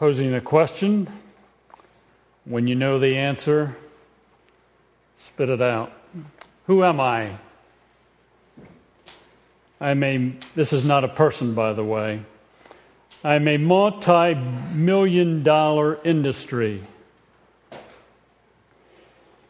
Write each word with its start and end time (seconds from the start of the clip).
posing 0.00 0.32
a 0.32 0.40
question. 0.40 1.06
When 2.46 2.66
you 2.66 2.74
know 2.74 2.98
the 2.98 3.18
answer, 3.18 3.76
spit 5.18 5.50
it 5.50 5.60
out. 5.60 5.92
Who 6.66 6.82
am 6.82 6.98
I? 6.98 7.36
I'm 9.78 10.02
a, 10.02 10.32
this 10.54 10.72
is 10.72 10.86
not 10.86 11.04
a 11.04 11.08
person, 11.08 11.52
by 11.52 11.74
the 11.74 11.84
way. 11.84 12.22
I'm 13.22 13.46
a 13.46 13.58
multi 13.58 14.36
million 14.72 15.42
dollar 15.42 15.98
industry. 16.02 16.82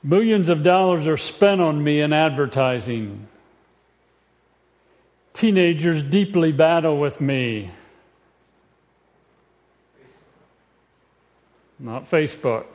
Millions 0.03 0.49
of 0.49 0.65
dollars 0.65 1.07
are 1.07 1.17
spent 1.17 1.61
on 1.61 1.85
me 1.85 2.01
in 2.01 2.13
advertising. 2.13 3.29
Teenagers 5.33 6.03
deeply 6.03 6.51
battle 6.51 6.99
with 6.99 7.21
me. 7.21 7.71
Not 11.83 12.11
Facebook. 12.11 12.67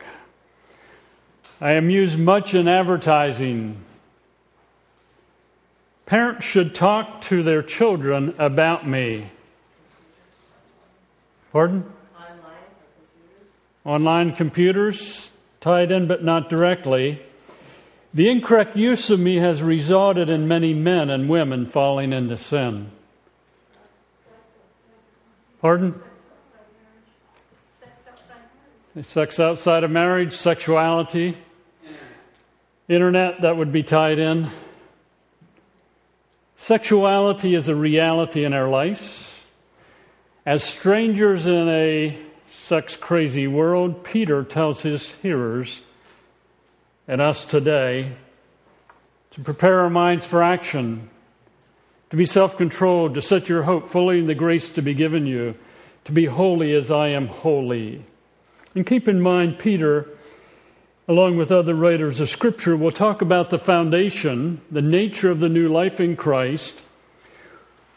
I 1.60 1.72
am 1.72 1.90
used 1.90 2.18
much 2.18 2.54
in 2.54 2.66
advertising. 2.66 3.76
Parents 6.06 6.44
should 6.44 6.74
talk 6.74 7.20
to 7.22 7.44
their 7.44 7.62
children 7.62 8.34
about 8.36 8.84
me. 8.84 9.26
Pardon? 11.52 11.84
Online 12.16 12.32
computers. 13.14 13.52
Online 13.84 14.32
computers, 14.32 15.30
tied 15.60 15.92
in 15.92 16.08
but 16.08 16.24
not 16.24 16.50
directly. 16.50 17.22
The 18.12 18.28
incorrect 18.28 18.76
use 18.76 19.08
of 19.08 19.20
me 19.20 19.36
has 19.36 19.62
resulted 19.62 20.28
in 20.28 20.48
many 20.48 20.74
men 20.74 21.10
and 21.10 21.28
women 21.28 21.66
falling 21.66 22.12
into 22.12 22.36
sin. 22.36 22.90
Pardon? 25.60 25.94
Sex 29.02 29.38
outside 29.38 29.84
of 29.84 29.90
marriage, 29.90 30.32
sexuality, 30.32 31.36
internet, 32.88 33.42
that 33.42 33.58
would 33.58 33.70
be 33.70 33.82
tied 33.82 34.18
in. 34.18 34.48
Sexuality 36.56 37.54
is 37.54 37.68
a 37.68 37.74
reality 37.74 38.42
in 38.42 38.54
our 38.54 38.70
lives. 38.70 39.42
As 40.46 40.64
strangers 40.64 41.46
in 41.46 41.68
a 41.68 42.18
sex 42.50 42.96
crazy 42.96 43.46
world, 43.46 44.02
Peter 44.02 44.42
tells 44.42 44.80
his 44.80 45.10
hearers 45.20 45.82
and 47.06 47.20
us 47.20 47.44
today 47.44 48.12
to 49.32 49.42
prepare 49.42 49.80
our 49.80 49.90
minds 49.90 50.24
for 50.24 50.42
action, 50.42 51.10
to 52.08 52.16
be 52.16 52.24
self 52.24 52.56
controlled, 52.56 53.12
to 53.14 53.20
set 53.20 53.46
your 53.46 53.64
hope 53.64 53.90
fully 53.90 54.20
in 54.20 54.26
the 54.26 54.34
grace 54.34 54.70
to 54.70 54.80
be 54.80 54.94
given 54.94 55.26
you, 55.26 55.54
to 56.06 56.12
be 56.12 56.24
holy 56.24 56.72
as 56.72 56.90
I 56.90 57.08
am 57.08 57.26
holy. 57.26 58.02
And 58.76 58.84
keep 58.84 59.08
in 59.08 59.22
mind, 59.22 59.58
Peter, 59.58 60.06
along 61.08 61.38
with 61.38 61.50
other 61.50 61.74
writers 61.74 62.20
of 62.20 62.28
Scripture, 62.28 62.76
will 62.76 62.90
talk 62.90 63.22
about 63.22 63.48
the 63.48 63.56
foundation, 63.56 64.60
the 64.70 64.82
nature 64.82 65.30
of 65.30 65.40
the 65.40 65.48
new 65.48 65.66
life 65.66 65.98
in 65.98 66.14
Christ, 66.14 66.82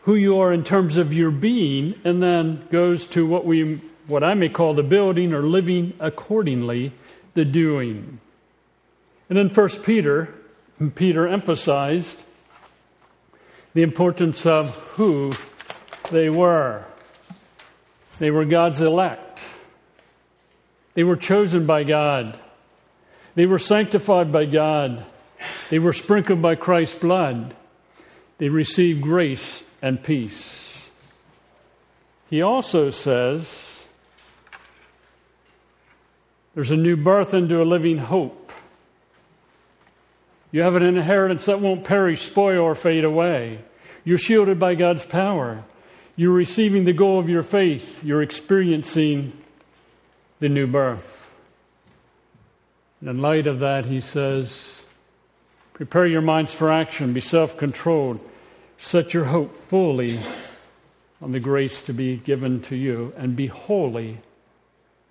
who 0.03 0.15
you 0.15 0.39
are 0.39 0.53
in 0.53 0.63
terms 0.63 0.95
of 0.95 1.13
your 1.13 1.31
being, 1.31 1.95
and 2.05 2.23
then 2.23 2.65
goes 2.71 3.07
to 3.07 3.27
what 3.27 3.45
we 3.45 3.81
what 4.07 4.23
I 4.23 4.35
may 4.35 4.47
call 4.47 4.73
the 4.73 4.81
building 4.81 5.33
or 5.33 5.41
living 5.41 5.95
accordingly, 5.99 6.93
the 7.33 7.43
doing. 7.43 8.21
And 9.29 9.37
in 9.37 9.49
First 9.49 9.83
Peter, 9.83 10.33
Peter 10.95 11.27
emphasized 11.27 12.21
the 13.73 13.83
importance 13.83 14.45
of 14.45 14.73
who 14.93 15.33
they 16.09 16.29
were. 16.29 16.85
They 18.17 18.31
were 18.31 18.45
God's 18.45 18.79
elect. 18.79 19.43
They 20.93 21.03
were 21.03 21.15
chosen 21.15 21.65
by 21.65 21.83
God. 21.83 22.37
They 23.35 23.45
were 23.45 23.59
sanctified 23.59 24.31
by 24.31 24.45
God. 24.45 25.05
They 25.69 25.79
were 25.79 25.93
sprinkled 25.93 26.41
by 26.41 26.55
Christ's 26.55 26.99
blood. 26.99 27.55
They 28.37 28.49
received 28.49 29.01
grace 29.01 29.63
and 29.81 30.01
peace. 30.03 30.89
He 32.29 32.41
also 32.41 32.89
says 32.89 33.83
there's 36.53 36.71
a 36.71 36.77
new 36.77 36.97
birth 36.97 37.33
into 37.33 37.61
a 37.61 37.63
living 37.63 37.97
hope. 37.97 38.51
You 40.51 40.61
have 40.61 40.75
an 40.75 40.83
inheritance 40.83 41.45
that 41.45 41.59
won't 41.59 41.83
perish, 41.83 42.23
spoil, 42.23 42.59
or 42.59 42.75
fade 42.75 43.03
away. 43.03 43.59
You're 44.03 44.17
shielded 44.17 44.59
by 44.59 44.75
God's 44.75 45.05
power. 45.05 45.63
You're 46.15 46.33
receiving 46.33 46.85
the 46.85 46.93
goal 46.93 47.19
of 47.19 47.29
your 47.29 47.43
faith. 47.43 48.03
You're 48.03 48.21
experiencing 48.21 49.31
the 50.39 50.49
new 50.49 50.67
birth. 50.67 51.37
And 52.99 53.09
in 53.09 53.21
light 53.21 53.47
of 53.47 53.59
that, 53.59 53.85
he 53.85 54.01
says, 54.01 54.81
prepare 55.73 56.05
your 56.05 56.21
minds 56.21 56.53
for 56.53 56.71
action, 56.71 57.13
be 57.13 57.21
self 57.21 57.57
controlled, 57.57 58.19
set 58.77 59.13
your 59.13 59.25
hope 59.25 59.55
fully 59.67 60.19
on 61.21 61.31
the 61.31 61.39
grace 61.39 61.81
to 61.83 61.93
be 61.93 62.17
given 62.17 62.61
to 62.61 62.75
you, 62.75 63.13
and 63.17 63.35
be 63.35 63.47
holy 63.47 64.19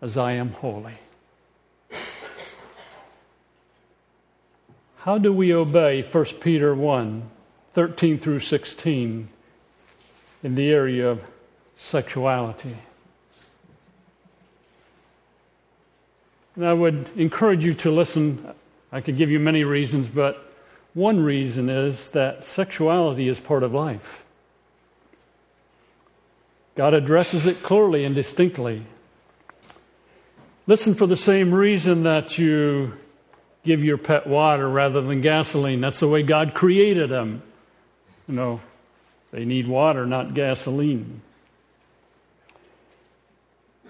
as 0.00 0.17
I 0.17 0.33
am 0.33 0.50
holy. 0.53 0.94
How 4.99 5.19
do 5.19 5.33
we 5.33 5.55
obey 5.55 6.03
1 6.03 6.25
Peter 6.41 6.75
1 6.75 7.31
13 7.75 8.19
through 8.19 8.41
16 8.41 9.28
in 10.43 10.55
the 10.55 10.71
area 10.71 11.09
of 11.09 11.22
sexuality? 11.78 12.77
And 16.59 16.67
I 16.67 16.73
would 16.73 17.09
encourage 17.15 17.65
you 17.65 17.73
to 17.75 17.91
listen. 17.93 18.53
I 18.91 19.01
could 19.01 19.17
give 19.17 19.31
you 19.31 19.39
many 19.39 19.63
reasons, 19.63 20.09
but 20.09 20.53
one 20.93 21.23
reason 21.23 21.71
is 21.71 22.11
that 22.11 22.43
sexuality 22.43 23.29
is 23.29 23.39
part 23.39 23.63
of 23.63 23.73
life. 23.73 24.25
God 26.75 26.95
addresses 26.95 27.47
it 27.47 27.63
clearly 27.63 28.05
and 28.05 28.13
distinctly. 28.13 28.83
Listen 30.67 30.97
for 30.97 31.07
the 31.07 31.15
same 31.15 31.55
reason 31.55 32.03
that 32.03 32.39
you 32.39 32.95
give 33.63 33.85
your 33.85 33.97
pet 33.97 34.27
water 34.27 34.69
rather 34.69 35.01
than 35.01 35.21
gasoline. 35.21 35.81
That's 35.81 36.01
the 36.01 36.09
way 36.09 36.25
God 36.25 36.55
created 36.55 37.09
them. 37.09 37.41
You 38.27 38.35
know, 38.35 38.61
they 39.31 39.45
need 39.45 39.69
water, 39.69 40.07
not 40.07 40.35
gasoline. 40.35 41.23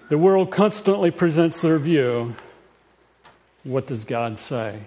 The 0.09 0.19
world 0.19 0.51
constantly 0.51 1.09
presents 1.09 1.63
their 1.63 1.79
view. 1.79 2.35
What 3.63 3.87
does 3.87 4.05
God 4.05 4.39
say? 4.39 4.79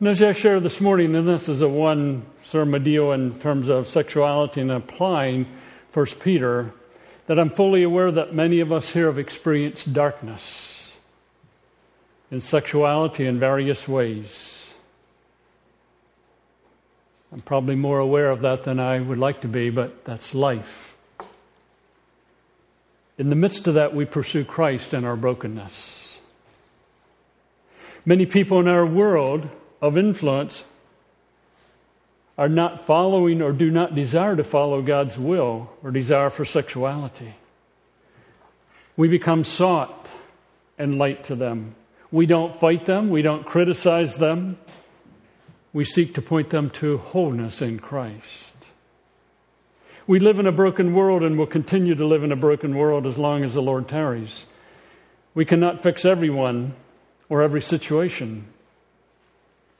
And 0.00 0.08
as 0.08 0.22
I 0.22 0.32
shared 0.32 0.62
this 0.62 0.80
morning, 0.80 1.14
and 1.14 1.26
this 1.26 1.48
is 1.48 1.60
a 1.60 1.68
one 1.68 2.24
sermon 2.42 2.82
deal 2.82 3.12
in 3.12 3.38
terms 3.40 3.68
of 3.68 3.88
sexuality 3.88 4.60
and 4.60 4.70
applying 4.70 5.46
First 5.92 6.20
Peter, 6.20 6.72
that 7.26 7.38
I'm 7.38 7.50
fully 7.50 7.82
aware 7.82 8.10
that 8.10 8.34
many 8.34 8.60
of 8.60 8.72
us 8.72 8.92
here 8.92 9.06
have 9.06 9.18
experienced 9.18 9.92
darkness 9.92 10.92
in 12.30 12.40
sexuality 12.40 13.26
in 13.26 13.38
various 13.38 13.86
ways. 13.86 14.70
I'm 17.32 17.42
probably 17.42 17.74
more 17.74 17.98
aware 17.98 18.30
of 18.30 18.40
that 18.40 18.64
than 18.64 18.80
I 18.80 18.98
would 19.00 19.18
like 19.18 19.42
to 19.42 19.48
be, 19.48 19.70
but 19.70 20.04
that's 20.04 20.34
life. 20.34 20.96
In 23.18 23.30
the 23.30 23.36
midst 23.36 23.68
of 23.68 23.74
that, 23.74 23.94
we 23.94 24.04
pursue 24.04 24.44
Christ 24.44 24.94
and 24.94 25.04
our 25.04 25.16
brokenness. 25.16 26.07
Many 28.08 28.24
people 28.24 28.58
in 28.58 28.66
our 28.66 28.86
world 28.86 29.50
of 29.82 29.98
influence 29.98 30.64
are 32.38 32.48
not 32.48 32.86
following 32.86 33.42
or 33.42 33.52
do 33.52 33.70
not 33.70 33.94
desire 33.94 34.34
to 34.34 34.42
follow 34.42 34.80
God's 34.80 35.18
will 35.18 35.70
or 35.82 35.90
desire 35.90 36.30
for 36.30 36.46
sexuality. 36.46 37.34
We 38.96 39.08
become 39.08 39.44
sought 39.44 40.08
and 40.78 40.96
light 40.96 41.22
to 41.24 41.34
them. 41.34 41.74
We 42.10 42.24
don't 42.24 42.58
fight 42.58 42.86
them, 42.86 43.10
we 43.10 43.20
don't 43.20 43.44
criticize 43.44 44.16
them. 44.16 44.56
We 45.74 45.84
seek 45.84 46.14
to 46.14 46.22
point 46.22 46.48
them 46.48 46.70
to 46.80 46.96
wholeness 46.96 47.60
in 47.60 47.78
Christ. 47.78 48.54
We 50.06 50.18
live 50.18 50.38
in 50.38 50.46
a 50.46 50.50
broken 50.50 50.94
world 50.94 51.22
and 51.22 51.36
will 51.36 51.46
continue 51.46 51.94
to 51.94 52.06
live 52.06 52.24
in 52.24 52.32
a 52.32 52.36
broken 52.36 52.74
world 52.74 53.06
as 53.06 53.18
long 53.18 53.44
as 53.44 53.52
the 53.52 53.60
Lord 53.60 53.86
tarries. 53.86 54.46
We 55.34 55.44
cannot 55.44 55.82
fix 55.82 56.06
everyone 56.06 56.74
or 57.28 57.42
every 57.42 57.62
situation, 57.62 58.46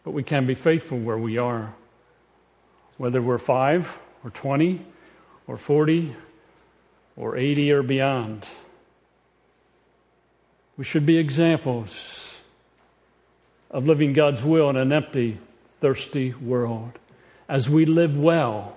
but 0.05 0.11
we 0.13 0.23
can 0.23 0.47
be 0.47 0.55
faithful 0.55 0.99
where 0.99 1.19
we 1.19 1.39
are. 1.39 1.75
Whether 2.97 3.23
we're 3.23 3.39
five 3.39 3.99
or 4.25 4.31
20 4.31 4.85
or 5.47 5.57
40 5.57 6.15
or 7.17 7.37
80 7.37 7.73
or 7.73 7.83
beyond. 7.83 8.47
We 10.77 10.85
should 10.85 11.07
be 11.07 11.19
examples 11.19 12.41
of 13.71 13.87
living 13.87 14.13
God's 14.13 14.43
will 14.43 14.71
in 14.71 14.77
an 14.77 14.93
empty, 14.93 15.39
thirsty 15.81 16.35
world. 16.35 16.93
As 17.49 17.69
we 17.69 17.85
live 17.85 18.17
well 18.19 18.77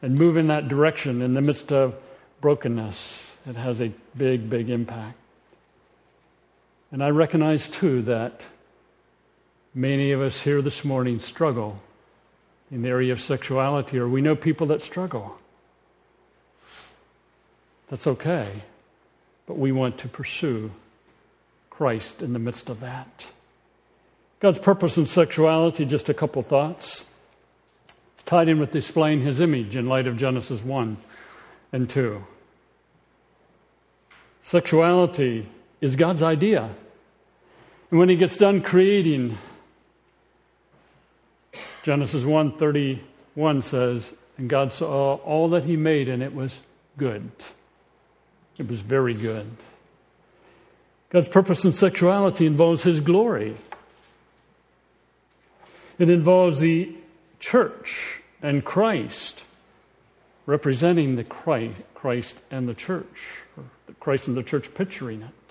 and 0.00 0.18
move 0.18 0.36
in 0.36 0.46
that 0.48 0.68
direction 0.68 1.20
in 1.20 1.34
the 1.34 1.40
midst 1.40 1.72
of 1.72 1.94
brokenness, 2.40 3.36
it 3.46 3.56
has 3.56 3.80
a 3.80 3.92
big, 4.16 4.48
big 4.48 4.70
impact. 4.70 5.18
And 6.92 7.02
I 7.02 7.10
recognize 7.10 7.68
too 7.68 8.02
that 8.02 8.42
many 9.74 10.12
of 10.12 10.20
us 10.20 10.42
here 10.42 10.62
this 10.62 10.84
morning 10.84 11.18
struggle 11.18 11.80
in 12.70 12.82
the 12.82 12.88
area 12.88 13.12
of 13.12 13.20
sexuality, 13.20 13.98
or 13.98 14.08
we 14.08 14.20
know 14.20 14.34
people 14.34 14.66
that 14.68 14.82
struggle. 14.82 15.38
That's 17.88 18.06
okay. 18.06 18.50
But 19.46 19.58
we 19.58 19.70
want 19.70 19.98
to 19.98 20.08
pursue 20.08 20.72
Christ 21.70 22.22
in 22.22 22.32
the 22.32 22.38
midst 22.38 22.68
of 22.68 22.80
that. 22.80 23.28
God's 24.40 24.58
purpose 24.58 24.98
in 24.98 25.06
sexuality, 25.06 25.84
just 25.84 26.08
a 26.08 26.14
couple 26.14 26.42
thoughts. 26.42 27.04
It's 28.14 28.22
tied 28.22 28.48
in 28.48 28.58
with 28.58 28.72
displaying 28.72 29.22
his 29.22 29.40
image 29.40 29.76
in 29.76 29.88
light 29.88 30.06
of 30.06 30.16
Genesis 30.16 30.62
1 30.62 30.96
and 31.72 31.88
2. 31.88 32.24
Sexuality 34.42 35.48
is 35.80 35.96
God's 35.96 36.22
idea. 36.22 36.70
And 37.90 37.98
when 37.98 38.08
he 38.08 38.16
gets 38.16 38.36
done 38.36 38.62
creating, 38.62 39.38
Genesis 41.82 42.24
1:31 42.24 43.62
says, 43.62 44.14
and 44.36 44.48
God 44.48 44.72
saw 44.72 45.14
all 45.14 45.48
that 45.50 45.64
he 45.64 45.76
made 45.76 46.08
and 46.08 46.22
it 46.22 46.34
was 46.34 46.60
good. 46.98 47.30
It 48.58 48.68
was 48.68 48.80
very 48.80 49.14
good. 49.14 49.46
God's 51.10 51.28
purpose 51.28 51.64
in 51.64 51.72
sexuality 51.72 52.46
involves 52.46 52.82
his 52.82 53.00
glory. 53.00 53.56
It 55.98 56.10
involves 56.10 56.58
the 56.58 56.94
church 57.38 58.20
and 58.42 58.64
Christ 58.64 59.44
representing 60.44 61.16
the 61.16 61.24
Christ, 61.24 61.80
Christ 61.94 62.40
and 62.50 62.68
the 62.68 62.74
church, 62.74 63.44
or 63.56 63.64
the 63.86 63.94
Christ 63.94 64.28
and 64.28 64.36
the 64.36 64.42
church 64.42 64.74
picturing 64.74 65.22
it. 65.22 65.45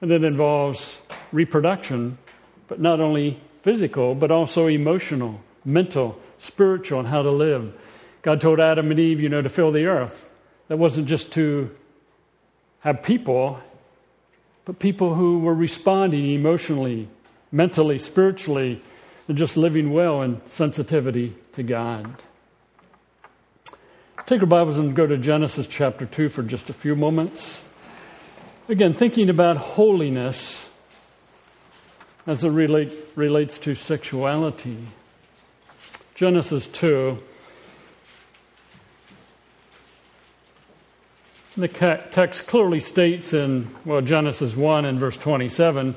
And 0.00 0.10
it 0.10 0.24
involves 0.24 1.00
reproduction, 1.32 2.18
but 2.68 2.80
not 2.80 3.00
only 3.00 3.40
physical, 3.62 4.14
but 4.14 4.30
also 4.30 4.66
emotional, 4.66 5.40
mental, 5.64 6.18
spiritual, 6.38 7.00
and 7.00 7.08
how 7.08 7.22
to 7.22 7.30
live. 7.30 7.74
God 8.22 8.40
told 8.40 8.60
Adam 8.60 8.90
and 8.90 8.98
Eve, 8.98 9.20
you 9.20 9.28
know, 9.28 9.42
to 9.42 9.48
fill 9.48 9.70
the 9.70 9.86
earth. 9.86 10.26
That 10.68 10.78
wasn't 10.78 11.06
just 11.06 11.32
to 11.32 11.74
have 12.80 13.02
people, 13.02 13.60
but 14.64 14.78
people 14.78 15.14
who 15.14 15.40
were 15.40 15.54
responding 15.54 16.30
emotionally, 16.30 17.08
mentally, 17.52 17.98
spiritually, 17.98 18.82
and 19.28 19.36
just 19.36 19.56
living 19.56 19.92
well 19.92 20.22
in 20.22 20.40
sensitivity 20.46 21.34
to 21.52 21.62
God. 21.62 22.22
Take 24.26 24.40
your 24.40 24.46
Bibles 24.46 24.78
and 24.78 24.94
go 24.94 25.06
to 25.06 25.18
Genesis 25.18 25.66
chapter 25.66 26.06
2 26.06 26.28
for 26.28 26.42
just 26.42 26.70
a 26.70 26.72
few 26.72 26.94
moments. 26.94 27.62
Again, 28.70 28.94
thinking 28.94 29.28
about 29.28 29.56
holiness 29.56 30.70
as 32.24 32.44
it 32.44 32.50
relate, 32.50 32.92
relates 33.16 33.58
to 33.58 33.74
sexuality. 33.74 34.78
Genesis 36.14 36.68
2. 36.68 37.20
The 41.56 41.66
text 42.12 42.46
clearly 42.46 42.78
states 42.78 43.34
in, 43.34 43.74
well, 43.84 44.02
Genesis 44.02 44.54
1 44.54 44.84
and 44.84 45.00
verse 45.00 45.16
27 45.16 45.96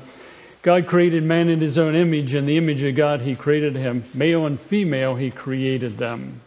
God 0.62 0.88
created 0.88 1.22
man 1.22 1.48
in 1.48 1.60
his 1.60 1.78
own 1.78 1.94
image. 1.94 2.34
In 2.34 2.44
the 2.44 2.56
image 2.56 2.82
of 2.82 2.96
God, 2.96 3.20
he 3.20 3.36
created 3.36 3.76
him. 3.76 4.02
Male 4.12 4.46
and 4.46 4.58
female, 4.58 5.14
he 5.14 5.30
created 5.30 5.98
them. 5.98 6.40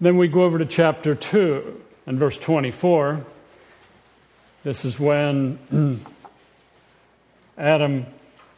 Then 0.00 0.16
we 0.16 0.28
go 0.28 0.44
over 0.44 0.58
to 0.58 0.64
chapter 0.64 1.14
2 1.14 1.82
and 2.06 2.18
verse 2.18 2.38
24. 2.38 3.26
This 4.62 4.84
is 4.84 5.00
when 5.00 5.58
Adam 7.58 8.06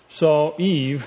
saw 0.09 0.55
Eve. 0.59 1.07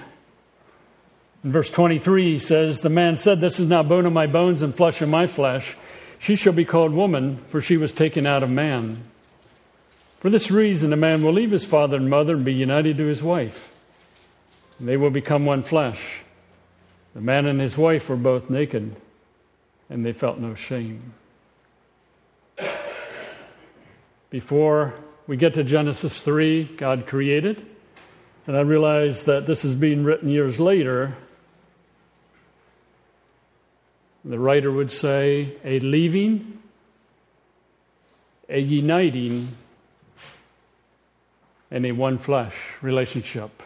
In 1.44 1.51
verse 1.51 1.69
23, 1.69 2.33
he 2.33 2.39
says, 2.39 2.81
The 2.81 2.89
man 2.89 3.18
said, 3.18 3.42
This 3.42 3.59
is 3.59 3.69
now 3.69 3.83
bone 3.83 4.06
of 4.06 4.13
my 4.13 4.27
bones 4.27 4.62
and 4.62 4.74
flesh 4.74 5.01
of 5.01 5.09
my 5.09 5.27
flesh. 5.27 5.77
She 6.18 6.36
shall 6.36 6.53
be 6.53 6.65
called 6.65 6.94
woman, 6.94 7.38
for 7.50 7.62
she 7.62 7.77
was 7.77 7.94
taken 7.94 8.25
out 8.25 8.42
of 8.42 8.50
man. 8.50 9.03
For 10.19 10.30
this 10.30 10.50
reason, 10.50 10.92
a 10.92 10.97
man 10.97 11.24
will 11.24 11.33
leave 11.33 11.51
his 11.51 11.65
father 11.65 11.97
and 11.97 12.09
mother 12.09 12.36
and 12.36 12.45
be 12.45 12.53
united 12.53 12.97
to 12.97 13.06
his 13.06 13.21
wife. 13.21 13.71
And 14.80 14.88
they 14.88 14.97
will 14.97 15.12
become 15.12 15.45
one 15.45 15.62
flesh. 15.62 16.21
The 17.13 17.21
man 17.21 17.45
and 17.45 17.62
his 17.62 17.77
wife 17.77 18.09
were 18.09 18.15
both 18.15 18.50
naked 18.50 18.95
and 19.89 20.06
they 20.06 20.12
felt 20.12 20.39
no 20.39 20.56
shame. 20.56 21.13
Before 24.35 24.93
we 25.27 25.37
get 25.37 25.53
to 25.53 25.63
Genesis 25.63 26.21
3, 26.21 26.65
God 26.75 27.07
created, 27.07 27.65
and 28.45 28.57
I 28.57 28.59
realize 28.59 29.23
that 29.23 29.45
this 29.45 29.63
is 29.63 29.75
being 29.75 30.03
written 30.03 30.27
years 30.27 30.59
later. 30.59 31.15
The 34.25 34.37
writer 34.37 34.73
would 34.73 34.91
say, 34.91 35.53
a 35.63 35.79
leaving, 35.79 36.59
a 38.49 38.59
uniting, 38.59 39.55
and 41.71 41.85
a 41.85 41.93
one 41.93 42.17
flesh 42.17 42.57
relationship. 42.81 43.63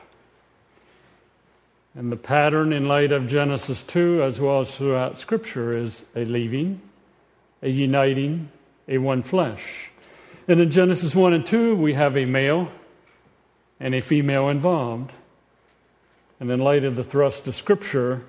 And 1.95 2.12
the 2.12 2.16
pattern 2.16 2.74
in 2.74 2.88
light 2.88 3.12
of 3.12 3.25
Genesis 3.25 3.81
2, 3.81 4.21
as 4.21 4.39
well 4.39 4.60
as 4.60 4.75
throughout 4.75 5.18
Scripture, 5.18 5.75
is 5.75 6.06
a 6.16 6.25
leaving, 6.25 6.80
a 7.63 7.69
uniting, 7.69 8.51
a 8.88 9.00
one 9.00 9.24
flesh. 9.24 9.89
And 10.50 10.60
in 10.60 10.72
Genesis 10.72 11.13
1 11.13 11.34
and 11.34 11.46
2, 11.46 11.75
we 11.75 11.94
have 11.94 12.18
a 12.18 12.25
male 12.25 12.72
and 13.80 13.94
a 13.94 14.01
female 14.01 14.50
involved. 14.50 15.12
And 16.40 16.50
in 16.50 16.60
light 16.60 16.84
of 16.84 16.96
the 16.96 17.04
thrust 17.04 17.48
of 17.48 17.54
Scripture, 17.54 18.24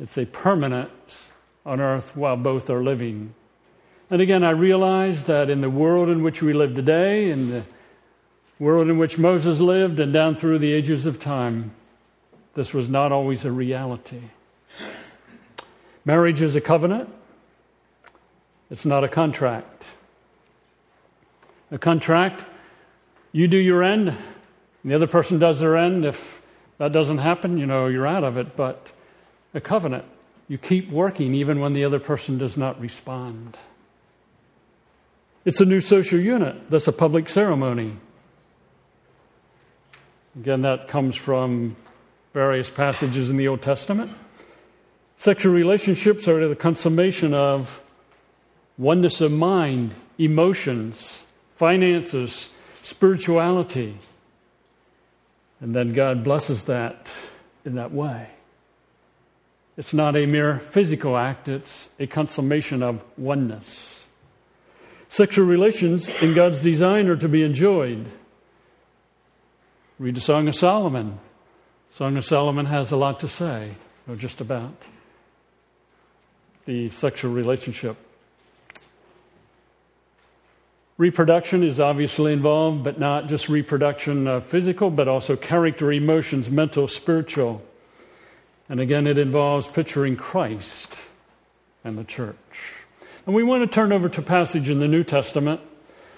it's 0.00 0.16
a 0.16 0.24
permanent 0.24 1.24
on 1.66 1.78
earth 1.78 2.16
while 2.16 2.38
both 2.38 2.70
are 2.70 2.82
living. 2.82 3.34
And 4.08 4.22
again, 4.22 4.42
I 4.42 4.48
realize 4.48 5.24
that 5.24 5.50
in 5.50 5.60
the 5.60 5.68
world 5.68 6.08
in 6.08 6.22
which 6.22 6.40
we 6.40 6.54
live 6.54 6.74
today, 6.74 7.30
in 7.30 7.50
the 7.50 7.64
world 8.58 8.88
in 8.88 8.96
which 8.96 9.18
Moses 9.18 9.60
lived, 9.60 10.00
and 10.00 10.10
down 10.10 10.36
through 10.36 10.58
the 10.58 10.72
ages 10.72 11.04
of 11.04 11.20
time, 11.20 11.72
this 12.54 12.72
was 12.72 12.88
not 12.88 13.12
always 13.12 13.44
a 13.44 13.52
reality. 13.52 14.22
Marriage 16.06 16.40
is 16.40 16.56
a 16.56 16.62
covenant, 16.62 17.12
it's 18.70 18.86
not 18.86 19.04
a 19.04 19.08
contract. 19.08 19.84
A 21.70 21.78
contract, 21.78 22.44
you 23.32 23.46
do 23.46 23.58
your 23.58 23.82
end, 23.82 24.16
the 24.84 24.94
other 24.94 25.06
person 25.06 25.38
does 25.38 25.60
their 25.60 25.76
end. 25.76 26.04
If 26.04 26.40
that 26.78 26.92
doesn't 26.92 27.18
happen, 27.18 27.58
you 27.58 27.66
know, 27.66 27.88
you're 27.88 28.06
out 28.06 28.24
of 28.24 28.36
it. 28.36 28.56
But 28.56 28.92
a 29.52 29.60
covenant, 29.60 30.04
you 30.48 30.56
keep 30.56 30.90
working 30.90 31.34
even 31.34 31.60
when 31.60 31.74
the 31.74 31.84
other 31.84 31.98
person 31.98 32.38
does 32.38 32.56
not 32.56 32.80
respond. 32.80 33.58
It's 35.44 35.60
a 35.60 35.64
new 35.64 35.80
social 35.80 36.18
unit. 36.18 36.70
That's 36.70 36.88
a 36.88 36.92
public 36.92 37.28
ceremony. 37.28 37.96
Again, 40.38 40.62
that 40.62 40.88
comes 40.88 41.16
from 41.16 41.76
various 42.32 42.70
passages 42.70 43.28
in 43.28 43.36
the 43.36 43.48
Old 43.48 43.62
Testament. 43.62 44.12
Sexual 45.16 45.52
relationships 45.52 46.28
are 46.28 46.48
the 46.48 46.54
consummation 46.54 47.34
of 47.34 47.82
oneness 48.76 49.20
of 49.20 49.32
mind, 49.32 49.94
emotions, 50.16 51.26
finances, 51.58 52.50
spirituality. 52.82 53.98
And 55.60 55.74
then 55.74 55.92
God 55.92 56.24
blesses 56.24 56.64
that 56.64 57.10
in 57.64 57.74
that 57.74 57.92
way. 57.92 58.28
It's 59.76 59.92
not 59.92 60.16
a 60.16 60.26
mere 60.26 60.58
physical 60.58 61.16
act, 61.16 61.48
it's 61.48 61.88
a 61.98 62.06
consummation 62.06 62.82
of 62.82 63.02
oneness. 63.16 64.06
Sexual 65.08 65.46
relations 65.46 66.10
in 66.22 66.34
God's 66.34 66.60
design 66.60 67.08
are 67.08 67.16
to 67.16 67.28
be 67.28 67.42
enjoyed. 67.42 68.06
Read 69.98 70.14
the 70.14 70.20
Song 70.20 70.48
of 70.48 70.54
Solomon. 70.54 71.18
Song 71.90 72.16
of 72.16 72.24
Solomon 72.24 72.66
has 72.66 72.92
a 72.92 72.96
lot 72.96 73.18
to 73.20 73.28
say, 73.28 73.72
or 74.08 74.14
just 74.16 74.40
about 74.40 74.84
the 76.66 76.90
sexual 76.90 77.32
relationship. 77.32 77.96
Reproduction 80.98 81.62
is 81.62 81.78
obviously 81.78 82.32
involved, 82.32 82.82
but 82.82 82.98
not 82.98 83.28
just 83.28 83.48
reproduction 83.48 84.26
uh, 84.26 84.40
physical, 84.40 84.90
but 84.90 85.06
also 85.06 85.36
character, 85.36 85.92
emotions, 85.92 86.50
mental, 86.50 86.88
spiritual. 86.88 87.62
And 88.68 88.80
again, 88.80 89.06
it 89.06 89.16
involves 89.16 89.68
picturing 89.68 90.16
Christ 90.16 90.98
and 91.84 91.96
the 91.96 92.02
church. 92.02 92.74
And 93.26 93.34
we 93.34 93.44
want 93.44 93.62
to 93.62 93.72
turn 93.72 93.92
over 93.92 94.08
to 94.08 94.20
a 94.20 94.24
passage 94.24 94.68
in 94.68 94.80
the 94.80 94.88
New 94.88 95.04
Testament. 95.04 95.60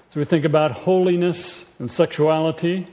So 0.08 0.18
we 0.18 0.24
think 0.24 0.46
about 0.46 0.70
holiness 0.70 1.66
and 1.78 1.90
sexuality. 1.90 2.86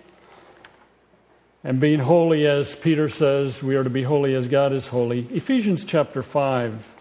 And 1.63 1.79
being 1.79 2.01
holy, 2.01 2.45
as 2.45 2.75
Peter 2.75 3.07
says, 3.07 3.63
we 3.63 3.77
are 3.77 3.85
to 3.85 3.89
be 3.89 4.03
holy 4.03 4.35
as 4.35 4.49
God 4.49 4.73
is 4.73 4.87
holy. 4.87 5.21
Ephesians 5.31 5.85
chapter 5.85 6.21
5, 6.21 6.96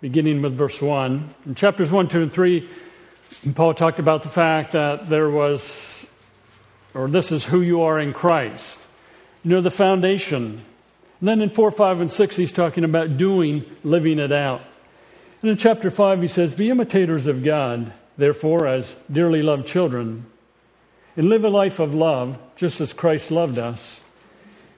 beginning 0.00 0.42
with 0.42 0.56
verse 0.56 0.80
1. 0.80 1.34
In 1.46 1.54
chapters 1.54 1.90
1, 1.90 2.08
2, 2.08 2.22
and 2.22 2.32
3, 2.32 2.68
Paul 3.54 3.74
talked 3.74 3.98
about 3.98 4.22
the 4.22 4.28
fact 4.28 4.72
that 4.72 5.08
there 5.08 5.28
was, 5.28 6.06
or 6.94 7.08
this 7.08 7.32
is 7.32 7.44
who 7.44 7.60
you 7.60 7.82
are 7.82 7.98
in 7.98 8.12
Christ. 8.12 8.80
You 9.44 9.50
know, 9.50 9.60
the 9.60 9.70
foundation. 9.70 10.64
And 11.20 11.28
then 11.28 11.40
in 11.40 11.50
4, 11.50 11.70
5, 11.70 12.00
and 12.00 12.12
6, 12.12 12.36
he's 12.36 12.52
talking 12.52 12.84
about 12.84 13.16
doing, 13.16 13.64
living 13.82 14.18
it 14.18 14.32
out. 14.32 14.62
And 15.42 15.50
in 15.50 15.56
chapter 15.56 15.90
5, 15.90 16.22
he 16.22 16.28
says, 16.28 16.54
Be 16.54 16.70
imitators 16.70 17.26
of 17.26 17.42
God, 17.42 17.92
therefore, 18.16 18.66
as 18.66 18.96
dearly 19.10 19.42
loved 19.42 19.66
children, 19.66 20.26
and 21.16 21.28
live 21.28 21.44
a 21.44 21.48
life 21.48 21.80
of 21.80 21.94
love, 21.94 22.38
just 22.54 22.80
as 22.80 22.92
Christ 22.92 23.32
loved 23.32 23.58
us, 23.58 24.00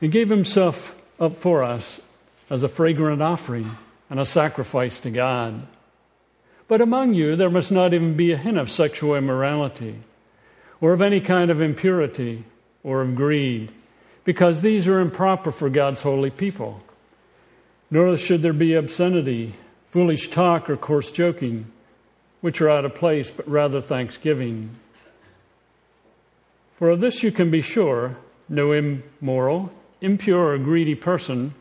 and 0.01 0.11
gave 0.11 0.31
himself 0.31 0.95
up 1.19 1.37
for 1.41 1.63
us 1.63 2.01
as 2.49 2.63
a 2.63 2.69
fragrant 2.69 3.21
offering 3.21 3.77
and 4.11 4.21
a 4.21 4.27
sacrifice 4.27 5.01
to 5.01 5.11
God. 5.11 5.67
But 6.69 6.81
among 6.81 7.15
you 7.15 7.37
there 7.37 7.49
must 7.49 7.73
not 7.73 7.95
even 7.95 8.17
be 8.17 8.33
a 8.33 8.37
hint 8.37 8.59
of 8.59 8.71
sexual 8.71 9.15
immorality, 9.15 10.01
or 10.81 10.93
of 10.93 11.01
any 11.01 11.21
kind 11.21 11.51
of 11.51 11.61
impurity, 11.61 12.45
or 12.83 13.01
of 13.01 13.15
greed, 13.15 13.73
because 14.25 14.61
these 14.61 14.87
are 14.89 15.01
improper 15.01 15.53
for 15.53 15.71
God's 15.71 16.03
holy 16.03 16.31
people. 16.31 16.83
Nor 17.91 18.17
should 18.17 18.43
there 18.43 18.53
be 18.53 18.75
obscenity, 18.75 19.55
foolish 19.91 20.29
talk, 20.29 20.69
or 20.69 20.77
coarse 20.77 21.11
joking, 21.11 21.71
which 22.41 22.61
are 22.61 22.71
out 22.71 22.85
of 22.85 22.95
place, 22.95 23.31
but 23.31 23.49
rather 23.49 23.81
thanksgiving. 23.81 24.71
For 26.79 26.91
of 26.91 27.01
this 27.01 27.23
you 27.23 27.31
can 27.31 27.51
be 27.51 27.61
sure 27.61 28.17
no 28.49 28.73
immoral, 28.73 29.73
impure, 30.01 30.53
or 30.53 30.59
greedy 30.59 30.95
person, 30.95 31.55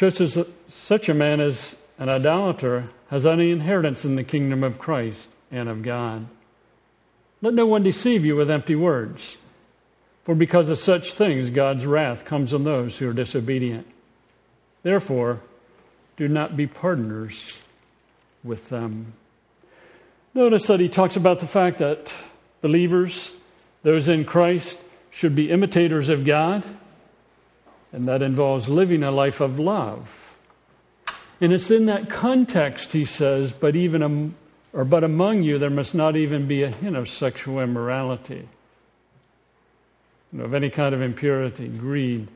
as 0.00 0.46
such 0.68 1.08
a 1.08 1.14
man 1.14 1.40
as 1.40 1.76
an 1.98 2.08
idolater, 2.08 2.90
has 3.08 3.26
any 3.26 3.50
inheritance 3.50 4.04
in 4.04 4.16
the 4.16 4.24
kingdom 4.24 4.62
of 4.64 4.78
Christ 4.78 5.28
and 5.50 5.68
of 5.68 5.82
God. 5.82 6.26
Let 7.42 7.54
no 7.54 7.66
one 7.66 7.82
deceive 7.82 8.24
you 8.24 8.36
with 8.36 8.50
empty 8.50 8.74
words, 8.74 9.36
for 10.24 10.34
because 10.34 10.68
of 10.70 10.78
such 10.78 11.12
things 11.12 11.50
God's 11.50 11.86
wrath 11.86 12.24
comes 12.24 12.52
on 12.52 12.64
those 12.64 12.98
who 12.98 13.08
are 13.08 13.12
disobedient. 13.12 13.86
Therefore, 14.82 15.40
do 16.16 16.28
not 16.28 16.56
be 16.56 16.66
partners 16.66 17.58
with 18.42 18.68
them. 18.68 19.12
Notice 20.34 20.66
that 20.66 20.80
he 20.80 20.88
talks 20.88 21.16
about 21.16 21.40
the 21.40 21.46
fact 21.46 21.78
that 21.78 22.12
believers, 22.60 23.32
those 23.82 24.08
in 24.08 24.24
Christ, 24.24 24.78
should 25.10 25.34
be 25.34 25.50
imitators 25.50 26.08
of 26.08 26.24
God, 26.24 26.66
and 27.92 28.08
that 28.08 28.22
involves 28.22 28.68
living 28.68 29.02
a 29.02 29.10
life 29.10 29.40
of 29.40 29.58
love. 29.58 30.25
And 31.40 31.52
it's 31.52 31.70
in 31.70 31.86
that 31.86 32.08
context, 32.08 32.92
he 32.92 33.04
says, 33.04 33.52
but 33.52 33.76
even 33.76 34.34
or 34.72 34.84
but 34.84 35.04
among 35.04 35.42
you 35.42 35.58
there 35.58 35.70
must 35.70 35.94
not 35.94 36.16
even 36.16 36.46
be 36.46 36.62
a 36.62 36.70
hint 36.70 36.96
of 36.96 37.08
sexual 37.08 37.60
immorality, 37.60 38.48
of 40.38 40.54
any 40.54 40.70
kind 40.70 40.94
of 40.94 41.00
impurity, 41.00 41.68
greed, 41.68 42.28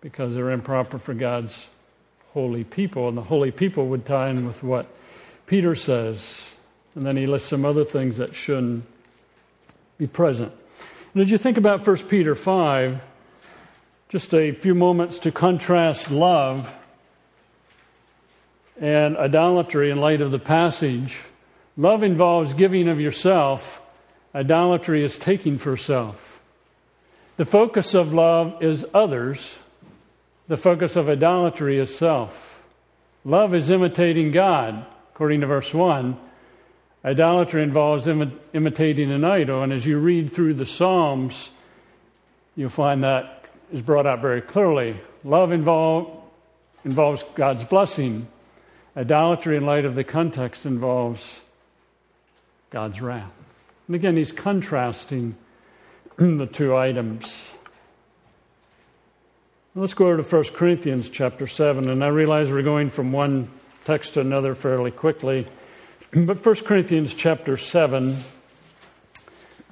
because 0.00 0.34
they're 0.34 0.50
improper 0.50 0.98
for 0.98 1.14
God's 1.14 1.68
holy 2.34 2.64
people. 2.64 3.08
And 3.08 3.16
the 3.16 3.22
holy 3.22 3.50
people 3.50 3.86
would 3.86 4.04
tie 4.04 4.28
in 4.28 4.46
with 4.46 4.62
what 4.62 4.86
Peter 5.46 5.74
says. 5.74 6.54
And 6.94 7.04
then 7.04 7.16
he 7.16 7.26
lists 7.26 7.48
some 7.48 7.64
other 7.64 7.84
things 7.84 8.18
that 8.18 8.34
shouldn't 8.34 8.84
be 9.96 10.06
present. 10.06 10.52
And 11.14 11.22
as 11.22 11.30
you 11.30 11.38
think 11.38 11.56
about 11.56 11.86
1 11.86 11.96
Peter 12.08 12.34
5, 12.34 13.00
just 14.08 14.34
a 14.34 14.52
few 14.52 14.74
moments 14.74 15.18
to 15.20 15.32
contrast 15.32 16.10
love 16.10 16.74
and 18.80 19.16
idolatry 19.16 19.90
in 19.90 19.98
light 19.98 20.20
of 20.20 20.30
the 20.30 20.38
passage. 20.38 21.20
Love 21.76 22.02
involves 22.02 22.54
giving 22.54 22.88
of 22.88 23.00
yourself, 23.00 23.82
idolatry 24.34 25.04
is 25.04 25.18
taking 25.18 25.58
for 25.58 25.76
self. 25.76 26.40
The 27.36 27.44
focus 27.44 27.94
of 27.94 28.14
love 28.14 28.62
is 28.62 28.84
others, 28.94 29.58
the 30.46 30.56
focus 30.56 30.96
of 30.96 31.08
idolatry 31.08 31.78
is 31.78 31.96
self. 31.96 32.62
Love 33.24 33.54
is 33.54 33.70
imitating 33.70 34.30
God, 34.30 34.84
according 35.14 35.40
to 35.40 35.46
verse 35.46 35.72
1. 35.72 36.16
Idolatry 37.04 37.62
involves 37.62 38.06
Im- 38.06 38.38
imitating 38.52 39.10
an 39.10 39.24
idol, 39.24 39.62
and 39.62 39.72
as 39.72 39.86
you 39.86 39.98
read 39.98 40.32
through 40.32 40.54
the 40.54 40.66
Psalms, 40.66 41.50
you'll 42.54 42.68
find 42.68 43.02
that 43.02 43.44
is 43.72 43.80
brought 43.82 44.06
out 44.06 44.20
very 44.20 44.40
clearly. 44.40 44.96
Love 45.24 45.52
involve, 45.52 46.10
involves 46.84 47.22
God's 47.34 47.64
blessing, 47.64 48.28
Idolatry, 48.96 49.56
in 49.56 49.66
light 49.66 49.84
of 49.84 49.96
the 49.96 50.04
context, 50.04 50.66
involves 50.66 51.40
God's 52.70 53.00
wrath. 53.00 53.32
And 53.88 53.96
again, 53.96 54.16
he's 54.16 54.32
contrasting 54.32 55.36
the 56.16 56.46
two 56.46 56.76
items. 56.76 57.54
Let's 59.74 59.94
go 59.94 60.06
over 60.06 60.22
to 60.22 60.22
1 60.22 60.44
Corinthians 60.54 61.10
chapter 61.10 61.48
7. 61.48 61.88
And 61.88 62.04
I 62.04 62.08
realize 62.08 62.50
we're 62.50 62.62
going 62.62 62.90
from 62.90 63.10
one 63.10 63.50
text 63.84 64.14
to 64.14 64.20
another 64.20 64.54
fairly 64.54 64.90
quickly. 64.90 65.46
But 66.12 66.46
1 66.46 66.54
Corinthians 66.58 67.12
chapter 67.12 67.56
7, 67.56 68.18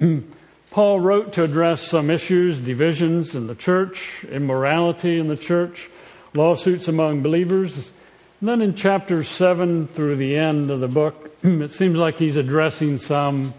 Paul 0.71 0.99
wrote 0.99 1.31
to 1.33 1.43
address 1.43 1.81
some 1.81 2.09
issues, 2.09 2.59
divisions 2.59 3.33
in 3.33 3.47
the 3.47 3.55
church, 3.55 4.25
immorality 4.25 5.17
in 5.17 5.29
the 5.29 5.37
church, 5.37 5.89
lawsuits 6.33 6.89
among 6.89 7.21
believers. 7.21 7.93
And 8.43 8.49
then 8.49 8.61
in 8.61 8.75
chapter 8.75 9.23
7 9.23 9.87
through 9.87 10.17
the 10.17 10.35
end 10.35 10.69
of 10.69 10.81
the 10.81 10.87
book, 10.89 11.33
it 11.43 11.71
seems 11.71 11.95
like 11.95 12.17
he's 12.17 12.35
addressing 12.35 12.97
some 12.97 13.53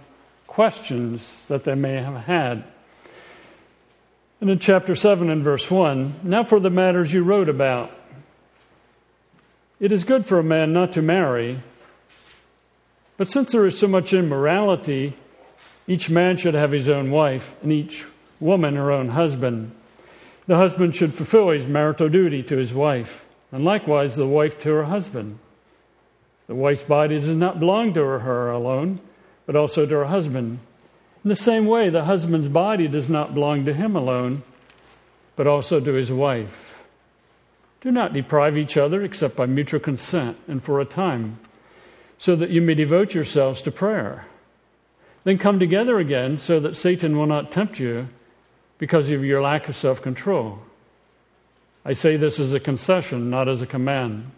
questions 0.46 1.46
that 1.48 1.64
they 1.64 1.74
may 1.74 1.94
have 2.02 2.24
had. 2.24 2.64
And 4.42 4.50
in 4.50 4.58
chapter 4.58 4.94
7 4.94 5.30
and 5.30 5.42
verse 5.42 5.70
1, 5.70 6.16
now 6.22 6.44
for 6.44 6.60
the 6.60 6.68
matters 6.68 7.14
you 7.14 7.24
wrote 7.24 7.48
about. 7.48 7.92
It 9.80 9.90
is 9.90 10.04
good 10.04 10.26
for 10.26 10.38
a 10.38 10.44
man 10.44 10.74
not 10.74 10.92
to 10.92 11.00
marry, 11.00 11.60
but 13.16 13.30
since 13.30 13.52
there 13.52 13.64
is 13.64 13.78
so 13.78 13.88
much 13.88 14.12
immorality, 14.12 15.16
each 15.86 16.10
man 16.10 16.36
should 16.36 16.52
have 16.52 16.72
his 16.72 16.90
own 16.90 17.10
wife, 17.10 17.56
and 17.62 17.72
each 17.72 18.04
woman 18.38 18.76
her 18.76 18.92
own 18.92 19.08
husband. 19.08 19.74
The 20.46 20.56
husband 20.56 20.94
should 20.94 21.14
fulfill 21.14 21.48
his 21.48 21.66
marital 21.66 22.10
duty 22.10 22.42
to 22.42 22.58
his 22.58 22.74
wife 22.74 23.24
and 23.52 23.64
likewise 23.64 24.16
the 24.16 24.26
wife 24.26 24.60
to 24.62 24.70
her 24.70 24.84
husband. 24.84 25.38
The 26.46 26.54
wife's 26.54 26.82
body 26.82 27.16
does 27.16 27.34
not 27.34 27.60
belong 27.60 27.94
to 27.94 28.02
her 28.02 28.50
alone, 28.50 29.00
but 29.46 29.56
also 29.56 29.86
to 29.86 29.94
her 29.94 30.04
husband. 30.06 30.58
In 31.22 31.28
the 31.28 31.36
same 31.36 31.66
way, 31.66 31.88
the 31.88 32.04
husband's 32.04 32.48
body 32.48 32.86
does 32.86 33.08
not 33.08 33.32
belong 33.32 33.64
to 33.64 33.72
him 33.72 33.96
alone, 33.96 34.42
but 35.36 35.46
also 35.46 35.80
to 35.80 35.92
his 35.92 36.12
wife. 36.12 36.84
Do 37.80 37.90
not 37.90 38.12
deprive 38.12 38.58
each 38.58 38.76
other 38.76 39.02
except 39.02 39.36
by 39.36 39.46
mutual 39.46 39.80
consent 39.80 40.36
and 40.48 40.62
for 40.62 40.80
a 40.80 40.84
time, 40.84 41.38
so 42.18 42.36
that 42.36 42.50
you 42.50 42.60
may 42.60 42.74
devote 42.74 43.14
yourselves 43.14 43.62
to 43.62 43.70
prayer. 43.70 44.26
Then 45.24 45.38
come 45.38 45.58
together 45.58 45.98
again 45.98 46.36
so 46.36 46.60
that 46.60 46.76
Satan 46.76 47.16
will 47.16 47.26
not 47.26 47.50
tempt 47.50 47.78
you 47.78 48.08
because 48.78 49.10
of 49.10 49.24
your 49.24 49.40
lack 49.40 49.68
of 49.68 49.76
self 49.76 50.02
control. 50.02 50.60
I 51.84 51.92
say 51.92 52.16
this 52.16 52.40
as 52.40 52.54
a 52.54 52.60
concession, 52.60 53.28
not 53.28 53.48
as 53.48 53.60
a 53.60 53.66
command. 53.66 54.30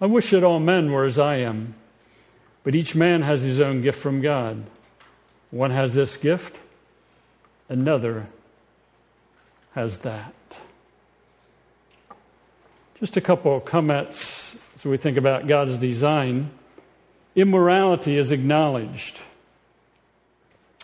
I 0.00 0.06
wish 0.06 0.30
that 0.30 0.44
all 0.44 0.60
men 0.60 0.92
were 0.92 1.04
as 1.04 1.18
I 1.18 1.36
am, 1.36 1.74
but 2.62 2.74
each 2.74 2.94
man 2.94 3.22
has 3.22 3.42
his 3.42 3.60
own 3.60 3.80
gift 3.80 3.98
from 3.98 4.20
God. 4.20 4.64
One 5.50 5.70
has 5.70 5.94
this 5.94 6.16
gift, 6.16 6.58
another 7.68 8.26
has 9.74 9.98
that. 9.98 10.34
Just 13.00 13.16
a 13.16 13.20
couple 13.20 13.54
of 13.54 13.64
comments 13.64 14.56
as 14.76 14.84
we 14.84 14.96
think 14.96 15.16
about 15.16 15.46
God's 15.46 15.78
design. 15.78 16.50
Immorality 17.34 18.16
is 18.16 18.30
acknowledged. 18.30 19.20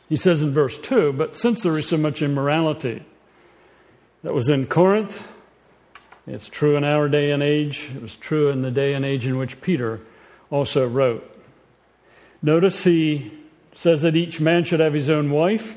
He 0.09 0.17
says 0.17 0.43
in 0.43 0.53
verse 0.53 0.79
2 0.79 1.13
But 1.13 1.37
since 1.37 1.63
there 1.63 1.77
is 1.79 1.89
so 1.89 1.97
much 1.97 2.23
immorality 2.23 3.03
that 4.23 4.35
was 4.35 4.49
in 4.49 4.67
Corinth, 4.67 5.23
it's 6.33 6.49
true 6.49 6.77
in 6.77 6.85
our 6.85 7.09
day 7.09 7.33
and 7.33 7.43
age. 7.43 7.91
It 7.95 8.01
was 8.01 8.15
true 8.15 8.51
in 8.51 8.63
the 8.63 8.71
day 8.71 8.95
and 8.95 9.05
age 9.05 9.27
in 9.27 9.37
which 9.37 9.61
Peter 9.61 10.01
also 10.49 10.87
wrote. 10.87 11.27
Notice 12.41 12.85
he 12.85 13.33
says 13.75 14.03
that 14.03 14.15
each 14.15 14.41
man 14.41 14.63
should 14.63 14.81
have 14.81 14.95
his 14.95 15.11
own 15.11 15.31
wife 15.31 15.77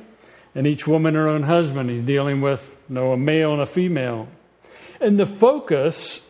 and 0.53 0.67
each 0.67 0.87
woman 0.87 1.15
her 1.15 1.27
own 1.27 1.43
husband. 1.43 1.89
He's 1.89 2.01
dealing 2.01 2.39
with 2.39 2.75
you 2.87 2.95
know, 2.95 3.13
a 3.13 3.17
male 3.17 3.51
and 3.51 3.61
a 3.61 3.65
female. 3.65 4.27
And 5.01 5.19
the 5.19 5.25
focus 5.25 6.21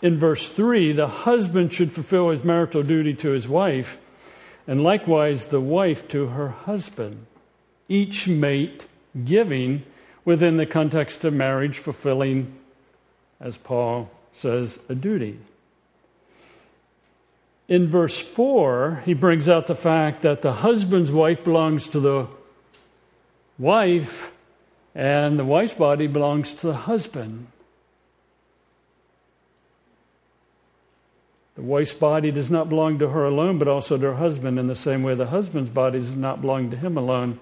in 0.00 0.16
verse 0.16 0.48
3 0.48 0.92
the 0.92 1.08
husband 1.08 1.72
should 1.72 1.92
fulfill 1.92 2.30
his 2.30 2.44
marital 2.44 2.82
duty 2.82 3.14
to 3.14 3.30
his 3.30 3.48
wife, 3.48 3.98
and 4.66 4.82
likewise 4.82 5.46
the 5.46 5.60
wife 5.60 6.06
to 6.08 6.28
her 6.28 6.50
husband, 6.50 7.26
each 7.88 8.28
mate 8.28 8.86
giving 9.24 9.82
within 10.24 10.56
the 10.56 10.66
context 10.66 11.24
of 11.24 11.34
marriage, 11.34 11.78
fulfilling, 11.78 12.54
as 13.40 13.56
Paul 13.56 14.10
says, 14.32 14.78
a 14.88 14.94
duty. 14.94 15.38
in 17.70 17.88
verse 17.88 18.18
4, 18.18 19.04
he 19.06 19.14
brings 19.14 19.48
out 19.48 19.68
the 19.68 19.76
fact 19.76 20.22
that 20.22 20.42
the 20.42 20.54
husband's 20.54 21.12
wife 21.12 21.44
belongs 21.44 21.86
to 21.86 22.00
the 22.00 22.26
wife, 23.58 24.32
and 24.92 25.38
the 25.38 25.44
wife's 25.44 25.74
body 25.74 26.08
belongs 26.08 26.52
to 26.52 26.66
the 26.66 26.74
husband. 26.74 27.46
The 31.54 31.62
wife's 31.62 31.94
body 31.94 32.32
does 32.32 32.50
not 32.50 32.68
belong 32.68 32.98
to 32.98 33.10
her 33.10 33.24
alone, 33.24 33.58
but 33.58 33.68
also 33.68 33.96
to 33.96 34.06
her 34.06 34.14
husband, 34.14 34.58
in 34.58 34.66
the 34.66 34.74
same 34.74 35.04
way 35.04 35.14
the 35.14 35.26
husband's 35.26 35.70
body 35.70 36.00
does 36.00 36.16
not 36.16 36.40
belong 36.40 36.70
to 36.72 36.76
him 36.76 36.96
alone, 36.96 37.38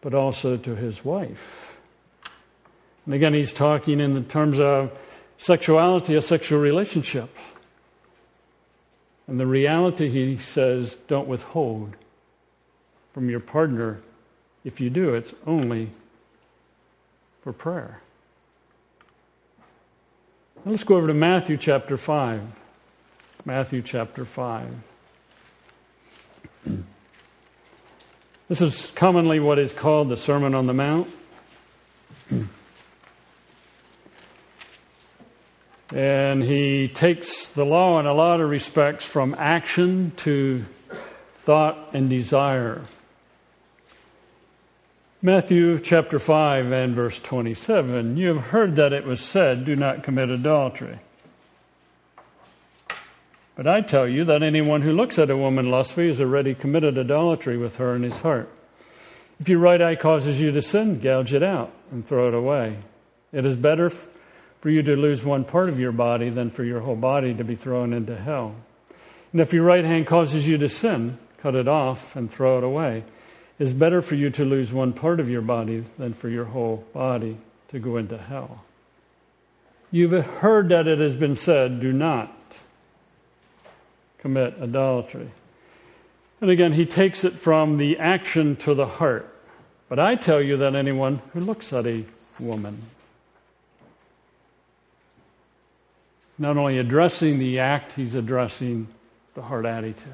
but 0.00 0.14
also 0.14 0.56
to 0.56 0.76
his 0.76 1.04
wife. 1.04 1.73
And 3.04 3.14
again, 3.14 3.34
he's 3.34 3.52
talking 3.52 4.00
in 4.00 4.14
the 4.14 4.22
terms 4.22 4.58
of 4.58 4.96
sexuality, 5.36 6.14
a 6.14 6.22
sexual 6.22 6.60
relationship. 6.60 7.28
And 9.26 9.38
the 9.40 9.46
reality, 9.46 10.08
he 10.08 10.36
says, 10.36 10.96
don't 11.08 11.28
withhold 11.28 11.94
from 13.12 13.30
your 13.30 13.40
partner. 13.40 14.00
If 14.64 14.80
you 14.80 14.90
do, 14.90 15.14
it's 15.14 15.34
only 15.46 15.90
for 17.42 17.52
prayer. 17.52 18.00
Now 20.64 20.72
let's 20.72 20.84
go 20.84 20.96
over 20.96 21.06
to 21.06 21.14
Matthew 21.14 21.56
chapter 21.56 21.96
5. 21.96 22.40
Matthew 23.44 23.82
chapter 23.82 24.24
5. 24.24 24.74
This 28.48 28.60
is 28.60 28.90
commonly 28.94 29.40
what 29.40 29.58
is 29.58 29.72
called 29.74 30.08
the 30.08 30.16
Sermon 30.16 30.54
on 30.54 30.66
the 30.66 30.72
Mount. 30.72 31.08
And 35.92 36.42
he 36.42 36.88
takes 36.88 37.48
the 37.48 37.64
law 37.64 38.00
in 38.00 38.06
a 38.06 38.14
lot 38.14 38.40
of 38.40 38.50
respects 38.50 39.04
from 39.04 39.34
action 39.38 40.12
to 40.18 40.64
thought 41.44 41.90
and 41.92 42.08
desire. 42.08 42.82
Matthew 45.20 45.78
chapter 45.78 46.18
5 46.18 46.70
and 46.72 46.94
verse 46.94 47.18
27 47.18 48.16
You 48.16 48.28
have 48.28 48.44
heard 48.46 48.76
that 48.76 48.92
it 48.92 49.04
was 49.04 49.20
said, 49.20 49.64
Do 49.64 49.76
not 49.76 50.02
commit 50.02 50.30
adultery. 50.30 50.98
But 53.56 53.66
I 53.66 53.82
tell 53.82 54.08
you 54.08 54.24
that 54.24 54.42
anyone 54.42 54.82
who 54.82 54.92
looks 54.92 55.18
at 55.18 55.30
a 55.30 55.36
woman 55.36 55.70
lustfully 55.70 56.08
has 56.08 56.20
already 56.20 56.54
committed 56.54 56.98
adultery 56.98 57.56
with 57.56 57.76
her 57.76 57.94
in 57.94 58.02
his 58.02 58.18
heart. 58.18 58.50
If 59.38 59.48
your 59.48 59.60
right 59.60 59.80
eye 59.80 59.96
causes 59.96 60.40
you 60.40 60.50
to 60.52 60.62
sin, 60.62 61.00
gouge 61.00 61.32
it 61.32 61.42
out 61.42 61.72
and 61.90 62.06
throw 62.06 62.28
it 62.28 62.34
away. 62.34 62.78
It 63.32 63.44
is 63.44 63.56
better 63.56 63.90
for 64.64 64.70
you 64.70 64.82
to 64.82 64.96
lose 64.96 65.22
one 65.22 65.44
part 65.44 65.68
of 65.68 65.78
your 65.78 65.92
body 65.92 66.30
than 66.30 66.48
for 66.48 66.64
your 66.64 66.80
whole 66.80 66.96
body 66.96 67.34
to 67.34 67.44
be 67.44 67.54
thrown 67.54 67.92
into 67.92 68.16
hell. 68.16 68.54
And 69.30 69.42
if 69.42 69.52
your 69.52 69.62
right 69.62 69.84
hand 69.84 70.06
causes 70.06 70.48
you 70.48 70.56
to 70.56 70.70
sin, 70.70 71.18
cut 71.36 71.54
it 71.54 71.68
off 71.68 72.16
and 72.16 72.30
throw 72.30 72.56
it 72.56 72.64
away. 72.64 73.04
It 73.58 73.62
is 73.62 73.74
better 73.74 74.00
for 74.00 74.14
you 74.14 74.30
to 74.30 74.42
lose 74.42 74.72
one 74.72 74.94
part 74.94 75.20
of 75.20 75.28
your 75.28 75.42
body 75.42 75.84
than 75.98 76.14
for 76.14 76.30
your 76.30 76.46
whole 76.46 76.82
body 76.94 77.36
to 77.68 77.78
go 77.78 77.98
into 77.98 78.16
hell. 78.16 78.64
You've 79.90 80.24
heard 80.24 80.68
that 80.70 80.86
it 80.86 80.98
has 80.98 81.14
been 81.14 81.36
said, 81.36 81.78
do 81.78 81.92
not 81.92 82.34
commit 84.16 84.54
adultery. 84.58 85.28
And 86.40 86.48
again, 86.48 86.72
he 86.72 86.86
takes 86.86 87.22
it 87.22 87.34
from 87.34 87.76
the 87.76 87.98
action 87.98 88.56
to 88.56 88.72
the 88.72 88.86
heart. 88.86 89.30
But 89.90 89.98
I 89.98 90.14
tell 90.14 90.40
you 90.40 90.56
that 90.56 90.74
anyone 90.74 91.20
who 91.34 91.40
looks 91.40 91.70
at 91.74 91.84
a 91.84 92.06
woman 92.40 92.80
not 96.38 96.56
only 96.56 96.78
addressing 96.78 97.38
the 97.38 97.58
act, 97.58 97.92
he's 97.92 98.14
addressing 98.14 98.88
the 99.34 99.42
heart 99.42 99.66
attitude. 99.66 100.12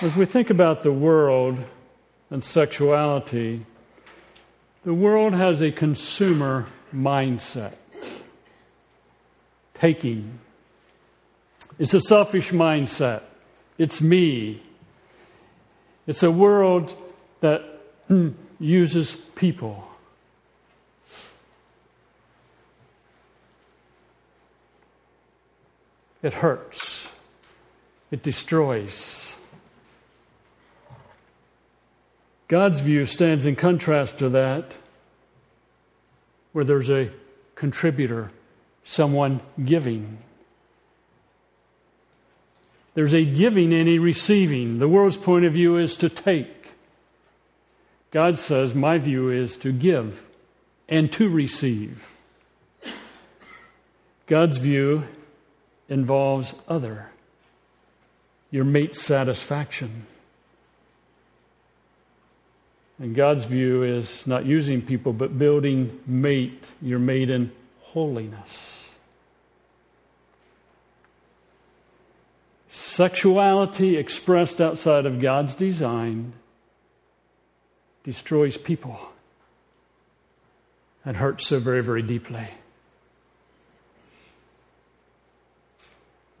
As 0.00 0.16
we 0.16 0.24
think 0.24 0.50
about 0.50 0.82
the 0.82 0.92
world 0.92 1.58
and 2.30 2.42
sexuality, 2.42 3.64
the 4.84 4.94
world 4.94 5.34
has 5.34 5.60
a 5.60 5.70
consumer 5.70 6.66
mindset. 6.94 7.74
Taking. 9.74 10.38
It's 11.78 11.94
a 11.94 12.00
selfish 12.00 12.50
mindset. 12.50 13.22
It's 13.76 14.00
me. 14.00 14.62
It's 16.06 16.22
a 16.22 16.30
world 16.30 16.96
that 17.40 17.62
uses 18.58 19.14
people. 19.14 19.88
It 26.22 26.34
hurts, 26.34 27.08
it 28.10 28.22
destroys. 28.22 29.36
God's 32.48 32.80
view 32.80 33.04
stands 33.04 33.44
in 33.44 33.56
contrast 33.56 34.18
to 34.18 34.30
that, 34.30 34.72
where 36.52 36.64
there's 36.64 36.90
a 36.90 37.10
contributor, 37.54 38.30
someone 38.84 39.40
giving. 39.62 40.18
There's 42.94 43.14
a 43.14 43.24
giving 43.24 43.72
and 43.74 43.88
a 43.88 43.98
receiving. 43.98 44.78
The 44.78 44.88
world's 44.88 45.16
point 45.16 45.44
of 45.44 45.52
view 45.52 45.76
is 45.76 45.94
to 45.96 46.08
take. 46.08 46.72
God 48.10 48.38
says, 48.38 48.74
My 48.74 48.98
view 48.98 49.30
is 49.30 49.56
to 49.58 49.70
give 49.70 50.24
and 50.88 51.12
to 51.12 51.28
receive. 51.28 52.08
God's 54.26 54.56
view 54.56 55.04
involves 55.88 56.54
other, 56.68 57.10
your 58.50 58.64
mate's 58.64 59.00
satisfaction. 59.00 60.06
And 62.98 63.14
God's 63.14 63.44
view 63.44 63.82
is 63.84 64.26
not 64.26 64.44
using 64.44 64.82
people, 64.82 65.12
but 65.12 65.38
building 65.38 66.00
mate, 66.06 66.66
your 66.82 66.98
mate 66.98 67.30
in 67.30 67.52
holiness. 67.80 68.88
Sexuality 72.68 73.96
expressed 73.96 74.60
outside 74.60 75.06
of 75.06 75.20
God's 75.20 75.54
design 75.54 76.32
destroys 78.02 78.56
people 78.56 78.98
and 81.04 81.16
hurts 81.16 81.46
so 81.46 81.58
very, 81.58 81.82
very 81.82 82.02
deeply. 82.02 82.48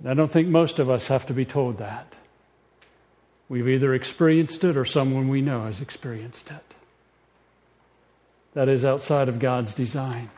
I 0.06 0.14
don't 0.14 0.30
think 0.30 0.48
most 0.48 0.78
of 0.78 0.88
us 0.88 1.08
have 1.08 1.26
to 1.26 1.34
be 1.34 1.44
told 1.44 1.78
that. 1.78 2.14
We've 3.48 3.68
either 3.68 3.94
experienced 3.94 4.62
it 4.62 4.76
or 4.76 4.84
someone 4.84 5.28
we 5.28 5.40
know 5.40 5.64
has 5.64 5.80
experienced 5.80 6.50
it. 6.50 6.74
That 8.54 8.68
is 8.68 8.84
outside 8.84 9.28
of 9.28 9.38
God's 9.38 9.74
design. 9.74 10.30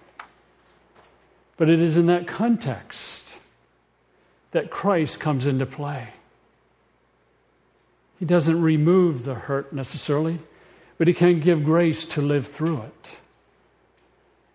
But 1.57 1.69
it 1.69 1.81
is 1.81 1.97
in 1.97 2.07
that 2.07 2.27
context 2.27 3.27
that 4.53 4.71
Christ 4.71 5.21
comes 5.21 5.47
into 5.47 5.67
play. 5.67 6.09
He 8.19 8.25
doesn't 8.25 8.63
remove 8.63 9.25
the 9.25 9.35
hurt 9.35 9.73
necessarily, 9.73 10.39
but 10.97 11.09
He 11.09 11.15
can 11.15 11.41
give 11.41 11.65
grace 11.65 12.05
to 12.07 12.23
live 12.23 12.47
through 12.47 12.83
it 12.83 13.09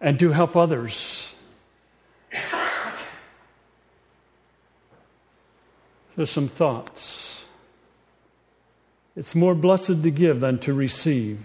and 0.02 0.20
to 0.20 0.32
help 0.32 0.56
others 0.56 1.35
There's 6.16 6.30
some 6.30 6.48
thoughts. 6.48 7.46
It's 9.16 9.36
more 9.36 9.56
blessed 9.56 10.04
to 10.04 10.12
give 10.12 10.40
than 10.40 10.60
to 10.60 10.74
receive. 10.74 11.40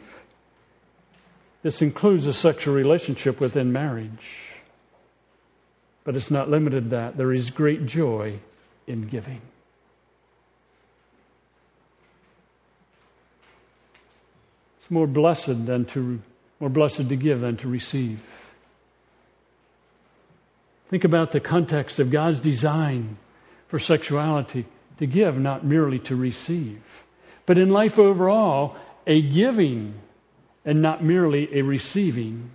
This 1.63 1.83
includes 1.83 2.27
a 2.27 2.33
sexual 2.33 2.75
relationship 2.75 3.41
within 3.41 3.73
marriage. 3.73 4.51
But 6.05 6.17
it's 6.17 6.31
not 6.31 6.49
limited 6.49 6.85
to 6.85 6.91
that. 6.91 7.17
There 7.17 7.33
is 7.33 7.51
great 7.51 7.87
joy 7.87 8.39
in 8.87 9.07
giving. 9.07 9.41
It's 14.79 14.91
more 14.91 15.07
blessed 15.07 15.67
than 15.67 15.85
to 15.87 16.23
more 16.59 16.71
blessed 16.71 17.09
to 17.09 17.17
give 17.17 17.41
than 17.41 17.57
to 17.59 17.69
receive. 17.69 18.21
Think 20.89 21.05
about 21.05 21.33
the 21.33 21.41
context 21.41 21.99
of 21.99 22.11
God's 22.11 22.41
design 22.41 23.17
for 23.71 23.79
sexuality 23.79 24.67
to 24.99 25.07
give, 25.07 25.39
not 25.39 25.65
merely 25.65 26.01
to 26.01 26.17
receive. 26.17 26.83
But 27.47 27.57
in 27.57 27.71
life 27.71 27.99
overall, 27.99 28.77
a 29.07 29.23
giving 29.23 29.95
and 30.65 30.83
not 30.83 31.05
merely 31.05 31.49
a 31.57 31.63
receiving. 31.63 32.51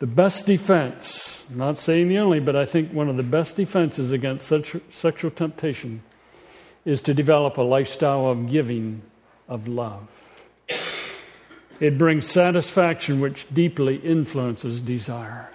The 0.00 0.08
best 0.08 0.46
defense, 0.46 1.44
I'm 1.48 1.58
not 1.58 1.78
saying 1.78 2.08
the 2.08 2.18
only, 2.18 2.40
but 2.40 2.56
I 2.56 2.64
think 2.64 2.92
one 2.92 3.08
of 3.08 3.16
the 3.16 3.22
best 3.22 3.56
defenses 3.56 4.10
against 4.10 4.48
such, 4.48 4.76
sexual 4.90 5.30
temptation 5.30 6.02
is 6.84 7.00
to 7.02 7.14
develop 7.14 7.56
a 7.56 7.62
lifestyle 7.62 8.26
of 8.26 8.50
giving, 8.50 9.02
of 9.48 9.68
love. 9.68 10.08
It 11.78 11.96
brings 11.96 12.26
satisfaction 12.26 13.20
which 13.20 13.46
deeply 13.54 13.96
influences 13.96 14.80
desire. 14.80 15.50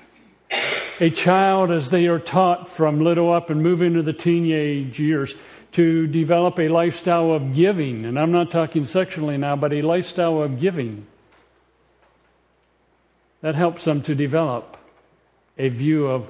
A 1.00 1.10
child 1.10 1.72
as 1.72 1.90
they 1.90 2.08
are 2.08 2.20
taught 2.20 2.70
from 2.70 3.02
little 3.02 3.32
up 3.32 3.50
and 3.50 3.62
move 3.62 3.82
into 3.82 4.02
the 4.02 4.14
teenage 4.14 5.00
years 5.00 5.36
to 5.74 6.08
develop 6.08 6.58
a 6.60 6.70
lifestyle 6.70 7.32
of 7.32 7.54
giving. 7.54 8.06
And 8.06 8.18
I'm 8.18 8.32
not 8.32 8.50
talking 8.50 8.86
sexually 8.86 9.38
now, 9.38 9.56
but 9.56 9.74
a 9.74 9.82
lifestyle 9.82 10.42
of 10.42 10.60
giving. 10.60 11.06
That 13.42 13.56
helps 13.56 13.84
them 13.84 14.02
to 14.04 14.16
develop 14.16 14.78
a 15.58 15.68
view 15.68 16.08
of 16.08 16.30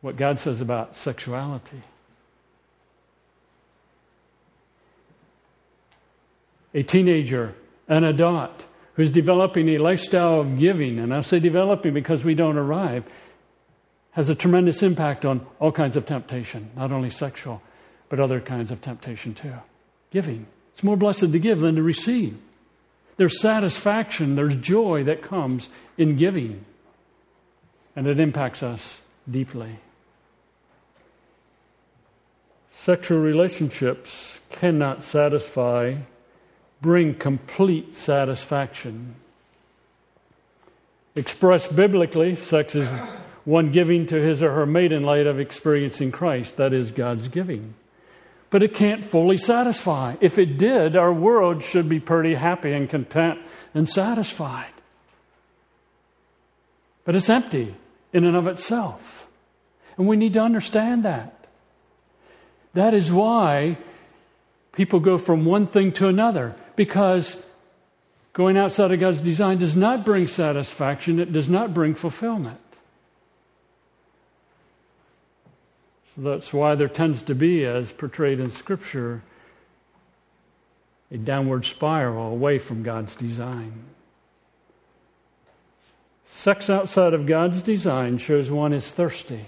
what 0.00 0.16
God 0.16 0.38
says 0.38 0.60
about 0.60 0.96
sexuality. 0.96 1.82
A 6.74 6.82
teenager, 6.82 7.54
an 7.88 8.04
adult, 8.04 8.64
who's 8.94 9.10
developing 9.10 9.68
a 9.70 9.78
lifestyle 9.78 10.40
of 10.40 10.58
giving, 10.58 10.98
and 10.98 11.14
I 11.14 11.22
say 11.22 11.40
developing 11.40 11.94
because 11.94 12.24
we 12.24 12.34
don't 12.34 12.58
arrive, 12.58 13.04
has 14.18 14.28
a 14.28 14.34
tremendous 14.34 14.82
impact 14.82 15.24
on 15.24 15.46
all 15.60 15.70
kinds 15.70 15.96
of 15.96 16.04
temptation, 16.04 16.68
not 16.74 16.90
only 16.90 17.08
sexual, 17.08 17.62
but 18.08 18.18
other 18.18 18.40
kinds 18.40 18.72
of 18.72 18.80
temptation 18.80 19.32
too. 19.32 19.54
Giving. 20.10 20.48
It's 20.72 20.82
more 20.82 20.96
blessed 20.96 21.30
to 21.30 21.38
give 21.38 21.60
than 21.60 21.76
to 21.76 21.84
receive. 21.84 22.36
There's 23.16 23.40
satisfaction, 23.40 24.34
there's 24.34 24.56
joy 24.56 25.04
that 25.04 25.22
comes 25.22 25.68
in 25.96 26.16
giving, 26.16 26.64
and 27.94 28.08
it 28.08 28.18
impacts 28.18 28.60
us 28.60 29.02
deeply. 29.30 29.78
Sexual 32.72 33.20
relationships 33.20 34.40
cannot 34.50 35.04
satisfy, 35.04 35.94
bring 36.80 37.14
complete 37.14 37.94
satisfaction. 37.94 39.14
Expressed 41.14 41.76
biblically, 41.76 42.34
sex 42.34 42.74
is 42.74 42.88
one 43.48 43.72
giving 43.72 44.04
to 44.04 44.16
his 44.20 44.42
or 44.42 44.52
her 44.52 44.66
mate 44.66 44.92
in 44.92 45.02
light 45.02 45.26
of 45.26 45.40
experiencing 45.40 46.12
Christ. 46.12 46.58
That 46.58 46.74
is 46.74 46.90
God's 46.92 47.28
giving. 47.28 47.72
But 48.50 48.62
it 48.62 48.74
can't 48.74 49.02
fully 49.02 49.38
satisfy. 49.38 50.16
If 50.20 50.38
it 50.38 50.58
did, 50.58 50.96
our 50.96 51.12
world 51.12 51.64
should 51.64 51.88
be 51.88 51.98
pretty 51.98 52.34
happy 52.34 52.74
and 52.74 52.90
content 52.90 53.38
and 53.72 53.88
satisfied. 53.88 54.72
But 57.06 57.16
it's 57.16 57.30
empty 57.30 57.74
in 58.12 58.26
and 58.26 58.36
of 58.36 58.46
itself. 58.46 59.26
And 59.96 60.06
we 60.06 60.18
need 60.18 60.34
to 60.34 60.40
understand 60.40 61.04
that. 61.04 61.46
That 62.74 62.92
is 62.92 63.10
why 63.10 63.78
people 64.72 65.00
go 65.00 65.16
from 65.16 65.46
one 65.46 65.66
thing 65.66 65.92
to 65.92 66.06
another, 66.06 66.54
because 66.76 67.42
going 68.34 68.58
outside 68.58 68.92
of 68.92 69.00
God's 69.00 69.22
design 69.22 69.56
does 69.56 69.74
not 69.74 70.04
bring 70.04 70.26
satisfaction, 70.26 71.18
it 71.18 71.32
does 71.32 71.48
not 71.48 71.72
bring 71.72 71.94
fulfillment. 71.94 72.60
That's 76.18 76.52
why 76.52 76.74
there 76.74 76.88
tends 76.88 77.22
to 77.24 77.34
be, 77.34 77.64
as 77.64 77.92
portrayed 77.92 78.40
in 78.40 78.50
Scripture, 78.50 79.22
a 81.10 81.16
downward 81.16 81.64
spiral 81.64 82.32
away 82.32 82.58
from 82.58 82.82
God's 82.82 83.16
design. 83.16 83.84
Sex 86.26 86.68
outside 86.68 87.14
of 87.14 87.24
God's 87.24 87.62
design 87.62 88.18
shows 88.18 88.50
one 88.50 88.72
is 88.72 88.92
thirsty 88.92 89.46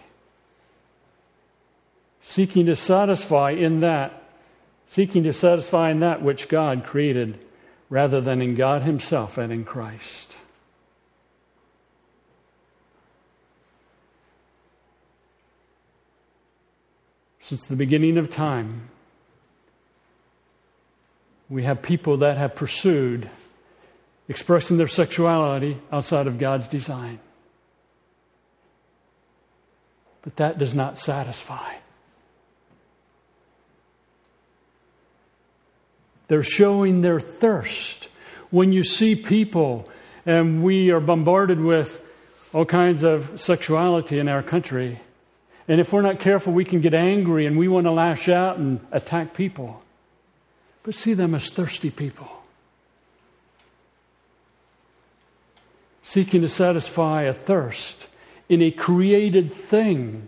seeking 2.23 2.67
to 2.67 2.77
satisfy 2.77 3.51
in 3.51 3.81
that, 3.81 4.23
seeking 4.87 5.25
to 5.25 5.33
satisfy 5.33 5.91
in 5.91 6.01
that 6.01 6.23
which 6.23 6.49
God 6.49 6.85
created 6.85 7.39
rather 7.89 8.21
than 8.21 8.41
in 8.41 8.55
God 8.55 8.83
Himself 8.83 9.37
and 9.37 9.53
in 9.53 9.65
Christ. 9.65 10.37
Since 17.51 17.67
the 17.67 17.75
beginning 17.75 18.17
of 18.17 18.31
time, 18.31 18.91
we 21.49 21.65
have 21.65 21.83
people 21.83 22.19
that 22.19 22.37
have 22.37 22.55
pursued 22.55 23.29
expressing 24.29 24.77
their 24.77 24.87
sexuality 24.87 25.79
outside 25.91 26.29
of 26.29 26.39
God's 26.39 26.69
design. 26.69 27.19
But 30.23 30.37
that 30.37 30.61
does 30.61 30.77
not 30.77 31.01
satisfy. 31.01 31.75
They're 36.29 36.45
showing 36.45 37.01
their 37.01 37.19
thirst. 37.19 38.07
When 38.51 38.71
you 38.71 38.85
see 38.85 39.17
people, 39.17 39.89
and 40.25 40.63
we 40.63 40.93
are 40.93 41.01
bombarded 41.01 41.59
with 41.59 42.01
all 42.53 42.65
kinds 42.65 43.03
of 43.03 43.41
sexuality 43.41 44.21
in 44.21 44.29
our 44.29 44.45
country, 44.45 45.01
and 45.71 45.79
if 45.81 45.93
we're 45.93 46.03
not 46.03 46.19
careful, 46.19 46.53
we 46.53 46.65
can 46.65 46.81
get 46.81 46.95
angry 46.95 47.47
and 47.47 47.57
we 47.57 47.69
want 47.69 47.87
to 47.87 47.93
lash 47.93 48.29
out 48.29 48.57
and 48.59 48.81
attack 48.91 49.35
people. 49.35 49.81
But 50.83 50.97
see 50.97 51.15
them 51.15 51.33
as 51.33 51.49
thirsty 51.49 51.93
people. 51.93 52.29
Seeking 56.03 56.41
to 56.41 56.49
satisfy 56.49 57.23
a 57.23 57.33
thirst 57.33 58.09
in 58.49 58.61
a 58.63 58.73
created 58.73 59.55
thing, 59.55 60.27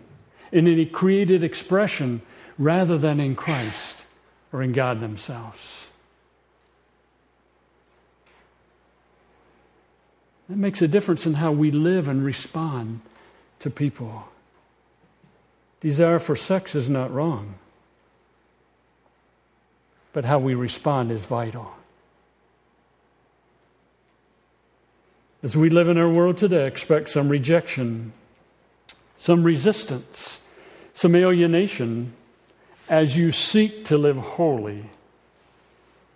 in 0.53 0.65
any 0.65 0.85
created 0.85 1.43
expression, 1.43 2.21
rather 2.57 2.97
than 2.97 3.19
in 3.19 3.35
Christ 3.35 4.05
or 4.53 4.63
in 4.63 4.71
God 4.71 5.01
themselves. 5.01 5.87
That 10.47 10.55
makes 10.55 10.81
a 10.81 10.87
difference 10.87 11.25
in 11.25 11.33
how 11.33 11.51
we 11.51 11.69
live 11.69 12.07
and 12.07 12.23
respond 12.23 13.01
to 13.59 13.69
people. 13.69 14.29
Desire 15.83 16.17
for 16.17 16.37
sex 16.37 16.75
is 16.75 16.89
not 16.89 17.13
wrong, 17.13 17.55
but 20.13 20.23
how 20.23 20.39
we 20.39 20.55
respond 20.55 21.11
is 21.11 21.25
vital. 21.25 21.73
As 25.43 25.57
we 25.57 25.69
live 25.69 25.89
in 25.89 25.97
our 25.97 26.09
world 26.09 26.37
today, 26.37 26.67
expect 26.67 27.09
some 27.09 27.27
rejection, 27.27 28.13
some 29.17 29.43
resistance, 29.43 30.39
some 30.93 31.17
alienation 31.17 32.13
as 32.87 33.17
you 33.17 33.33
seek 33.33 33.83
to 33.83 33.97
live 33.97 34.15
holy 34.15 34.85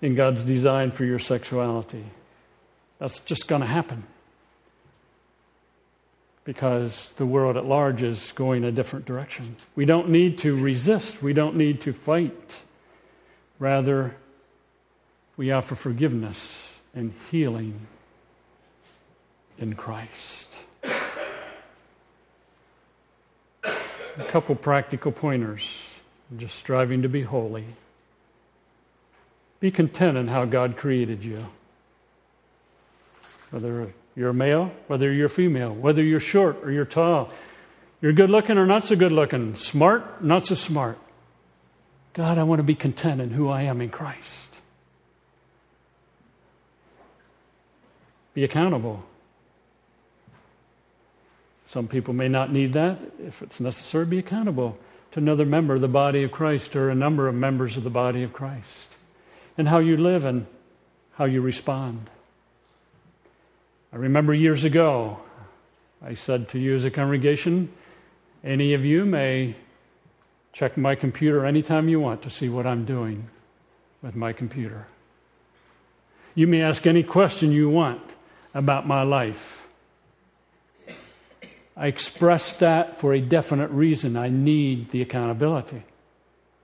in 0.01 0.15
God's 0.15 0.45
design 0.45 0.91
for 0.91 1.03
your 1.03 1.19
sexuality. 1.19 2.05
That's 2.99 3.19
just 3.19 3.49
going 3.49 3.63
to 3.63 3.67
happen 3.67 4.05
because 6.47 7.11
the 7.17 7.25
world 7.25 7.57
at 7.57 7.65
large 7.65 8.01
is 8.01 8.31
going 8.31 8.63
a 8.63 8.71
different 8.71 9.03
direction. 9.05 9.57
We 9.75 9.83
don't 9.83 10.07
need 10.07 10.37
to 10.39 10.57
resist, 10.57 11.21
we 11.21 11.33
don't 11.33 11.57
need 11.57 11.81
to 11.81 11.91
fight. 11.91 12.59
Rather, 13.59 14.15
we 15.35 15.51
offer 15.51 15.75
forgiveness 15.75 16.71
and 16.95 17.13
healing 17.29 17.87
in 19.59 19.75
Christ. 19.75 20.49
A 23.65 24.23
couple 24.29 24.55
practical 24.55 25.11
pointers. 25.11 25.89
just 26.37 26.55
striving 26.55 27.01
to 27.01 27.09
be 27.09 27.23
holy. 27.23 27.65
Be 29.59 29.69
content 29.69 30.17
in 30.17 30.29
how 30.29 30.45
God 30.45 30.77
created 30.77 31.25
you. 31.25 31.45
Whether 33.49 33.91
you're 34.17 34.33
male, 34.33 34.71
whether 34.87 35.13
you're 35.13 35.29
female, 35.29 35.71
whether 35.71 36.03
you're 36.03 36.19
short 36.19 36.57
or 36.63 36.71
you're 36.71 36.85
tall, 36.85 37.31
you're 38.01 38.13
good 38.13 38.31
looking 38.31 38.57
or 38.57 38.65
not 38.65 38.83
so 38.83 38.95
good 38.95 39.11
looking, 39.11 39.55
smart, 39.55 40.23
not 40.23 40.43
so 40.43 40.55
smart. 40.55 40.97
God, 42.13 42.39
I 42.39 42.43
want 42.43 42.57
to 42.57 42.63
be 42.63 42.73
content 42.73 43.21
in 43.21 43.29
who 43.29 43.47
I 43.47 43.61
am 43.61 43.79
in 43.79 43.89
Christ. 43.89 44.49
Be 48.33 48.43
accountable. 48.43 49.05
Some 51.67 51.87
people 51.87 52.15
may 52.15 52.27
not 52.27 52.51
need 52.51 52.73
that. 52.73 52.99
If 53.19 53.43
it's 53.43 53.59
necessary, 53.59 54.05
be 54.05 54.17
accountable 54.17 54.79
to 55.11 55.19
another 55.19 55.45
member 55.45 55.75
of 55.75 55.81
the 55.81 55.87
body 55.87 56.23
of 56.23 56.31
Christ 56.31 56.75
or 56.75 56.89
a 56.89 56.95
number 56.95 57.27
of 57.27 57.35
members 57.35 57.77
of 57.77 57.83
the 57.83 57.91
body 57.91 58.23
of 58.23 58.33
Christ. 58.33 58.87
And 59.59 59.67
how 59.67 59.77
you 59.77 59.95
live 59.95 60.25
and 60.25 60.47
how 61.13 61.25
you 61.25 61.41
respond. 61.41 62.09
I 63.91 63.95
remember 63.95 64.33
years 64.33 64.63
ago, 64.63 65.19
I 66.03 66.13
said 66.13 66.49
to 66.49 66.59
you 66.59 66.75
as 66.75 66.83
a 66.83 66.91
congregation, 66.91 67.71
any 68.43 68.73
of 68.73 68.85
you 68.85 69.05
may 69.05 69.55
check 70.51 70.77
my 70.77 70.95
computer 70.95 71.45
anytime 71.45 71.87
you 71.87 71.99
want 71.99 72.21
to 72.23 72.29
see 72.29 72.49
what 72.49 72.65
I'm 72.65 72.83
doing 72.83 73.29
with 74.01 74.15
my 74.15 74.33
computer. 74.33 74.87
You 76.35 76.47
may 76.47 76.61
ask 76.61 76.85
any 76.85 77.03
question 77.03 77.51
you 77.51 77.69
want 77.69 78.01
about 78.53 78.85
my 78.87 79.03
life. 79.03 79.67
I 81.75 81.87
expressed 81.87 82.59
that 82.59 82.99
for 82.99 83.13
a 83.13 83.21
definite 83.21 83.69
reason. 83.69 84.17
I 84.17 84.29
need 84.29 84.91
the 84.91 85.01
accountability. 85.01 85.83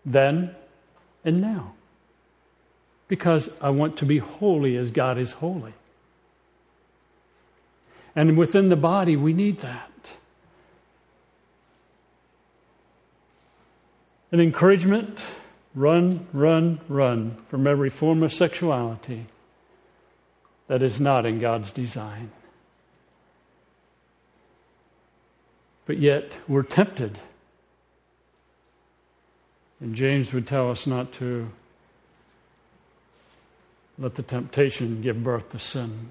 Then 0.05 0.55
and 1.23 1.39
now. 1.39 1.73
Because 3.07 3.49
I 3.61 3.69
want 3.69 3.97
to 3.97 4.05
be 4.05 4.17
holy 4.17 4.75
as 4.75 4.91
God 4.91 5.17
is 5.17 5.33
holy. 5.33 5.73
And 8.15 8.37
within 8.37 8.69
the 8.69 8.75
body, 8.75 9.15
we 9.15 9.33
need 9.33 9.59
that. 9.59 9.89
An 14.31 14.39
encouragement 14.39 15.19
run, 15.75 16.27
run, 16.33 16.79
run 16.87 17.37
from 17.49 17.67
every 17.67 17.89
form 17.89 18.23
of 18.23 18.33
sexuality 18.33 19.27
that 20.67 20.81
is 20.81 20.99
not 21.01 21.25
in 21.25 21.39
God's 21.39 21.71
design. 21.71 22.31
But 25.85 25.97
yet, 25.97 26.31
we're 26.47 26.63
tempted. 26.63 27.19
And 29.79 29.95
James 29.95 30.33
would 30.33 30.47
tell 30.47 30.71
us 30.71 30.87
not 30.87 31.11
to 31.13 31.51
let 33.99 34.15
the 34.15 34.23
temptation 34.23 35.01
give 35.01 35.21
birth 35.21 35.49
to 35.49 35.59
sin. 35.59 36.07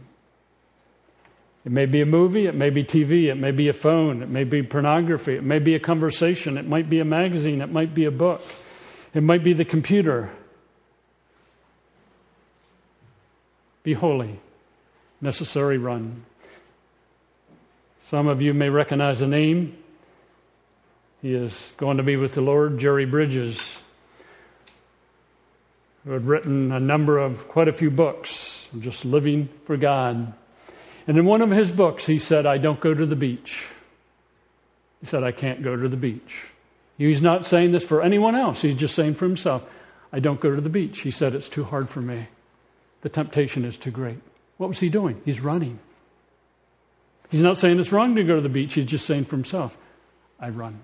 It 1.64 1.70
may 1.70 1.86
be 1.86 2.00
a 2.00 2.06
movie, 2.06 2.46
it 2.46 2.54
may 2.54 2.70
be 2.70 2.82
TV, 2.82 3.30
it 3.30 3.36
may 3.36 3.52
be 3.52 3.68
a 3.68 3.72
phone, 3.72 4.22
it 4.22 4.28
may 4.28 4.44
be 4.44 4.62
pornography, 4.62 5.36
it 5.36 5.44
may 5.44 5.60
be 5.60 5.74
a 5.74 5.80
conversation, 5.80 6.56
it 6.58 6.66
might 6.66 6.90
be 6.90 6.98
a 6.98 7.04
magazine, 7.04 7.60
it 7.60 7.70
might 7.70 7.94
be 7.94 8.04
a 8.04 8.10
book, 8.10 8.42
it 9.14 9.22
might 9.22 9.44
be 9.44 9.52
the 9.52 9.64
computer. 9.64 10.30
Be 13.84 13.92
holy, 13.94 14.40
necessary 15.20 15.78
run. 15.78 16.24
Some 18.02 18.26
of 18.26 18.42
you 18.42 18.52
may 18.54 18.68
recognize 18.68 19.20
the 19.20 19.28
name. 19.28 19.76
He 21.20 21.34
is 21.34 21.72
going 21.76 21.96
to 21.98 22.02
be 22.02 22.16
with 22.16 22.34
the 22.34 22.40
Lord, 22.40 22.78
Jerry 22.78 23.06
Bridges 23.06 23.78
who 26.04 26.10
had 26.10 26.26
written 26.26 26.72
a 26.72 26.80
number 26.80 27.18
of 27.18 27.48
quite 27.48 27.68
a 27.68 27.72
few 27.72 27.90
books, 27.90 28.68
just 28.80 29.04
living 29.04 29.48
for 29.66 29.76
God. 29.76 30.32
And 31.06 31.18
in 31.18 31.24
one 31.24 31.42
of 31.42 31.50
his 31.50 31.72
books, 31.72 32.06
he 32.06 32.18
said, 32.18 32.46
I 32.46 32.58
don't 32.58 32.80
go 32.80 32.94
to 32.94 33.06
the 33.06 33.16
beach. 33.16 33.68
He 35.00 35.06
said, 35.06 35.24
I 35.24 35.32
can't 35.32 35.62
go 35.62 35.76
to 35.76 35.88
the 35.88 35.96
beach. 35.96 36.52
He's 36.96 37.22
not 37.22 37.44
saying 37.44 37.72
this 37.72 37.84
for 37.84 38.02
anyone 38.02 38.36
else, 38.36 38.62
he's 38.62 38.76
just 38.76 38.94
saying 38.94 39.14
for 39.14 39.24
himself, 39.26 39.66
I 40.12 40.20
don't 40.20 40.40
go 40.40 40.54
to 40.54 40.60
the 40.60 40.68
beach. 40.68 41.00
He 41.00 41.10
said, 41.10 41.34
It's 41.34 41.48
too 41.48 41.64
hard 41.64 41.88
for 41.88 42.00
me. 42.00 42.28
The 43.00 43.08
temptation 43.08 43.64
is 43.64 43.76
too 43.76 43.90
great. 43.90 44.18
What 44.58 44.68
was 44.68 44.80
he 44.80 44.88
doing? 44.88 45.20
He's 45.24 45.40
running. 45.40 45.80
He's 47.30 47.42
not 47.42 47.58
saying 47.58 47.80
it's 47.80 47.92
wrong 47.92 48.14
to 48.14 48.22
go 48.22 48.36
to 48.36 48.40
the 48.42 48.48
beach, 48.48 48.74
he's 48.74 48.84
just 48.84 49.06
saying 49.06 49.24
for 49.24 49.36
himself, 49.36 49.76
I 50.38 50.50
run. 50.50 50.80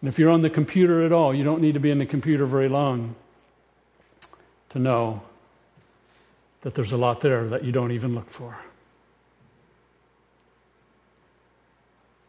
And 0.00 0.08
if 0.08 0.18
you're 0.18 0.30
on 0.30 0.42
the 0.42 0.50
computer 0.50 1.04
at 1.04 1.12
all, 1.12 1.34
you 1.34 1.44
don't 1.44 1.60
need 1.60 1.74
to 1.74 1.80
be 1.80 1.90
in 1.90 1.98
the 1.98 2.06
computer 2.06 2.46
very 2.46 2.68
long 2.68 3.14
to 4.70 4.78
know 4.78 5.22
that 6.62 6.74
there's 6.74 6.92
a 6.92 6.96
lot 6.96 7.20
there 7.20 7.48
that 7.48 7.64
you 7.64 7.72
don't 7.72 7.92
even 7.92 8.14
look 8.14 8.30
for. 8.30 8.56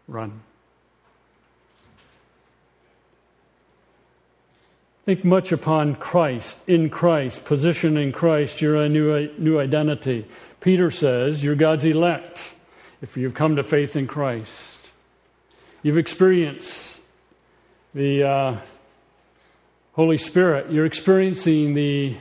Run. 0.08 0.42
Think 5.06 5.24
much 5.24 5.52
upon 5.52 5.96
Christ, 5.96 6.60
in 6.68 6.90
Christ, 6.90 7.46
position 7.46 7.98
in 7.98 8.12
Christ, 8.12 8.62
you're 8.62 8.82
a 8.82 8.90
new, 8.90 9.30
new 9.38 9.60
identity. 9.60 10.26
Peter 10.62 10.90
says 10.90 11.44
you're 11.44 11.56
God's 11.56 11.84
elect 11.84 12.42
if 13.02 13.18
you've 13.18 13.34
come 13.34 13.58
to 13.58 13.64
faith 13.64 13.98
in 13.98 14.08
Christ. 14.08 14.80
You've 15.82 15.98
experienced 15.98 17.02
the 17.94 18.24
uh, 18.24 18.58
Holy 19.92 20.18
Spirit. 20.18 20.72
You're 20.72 20.86
experiencing 20.86 21.74
the 21.74 22.16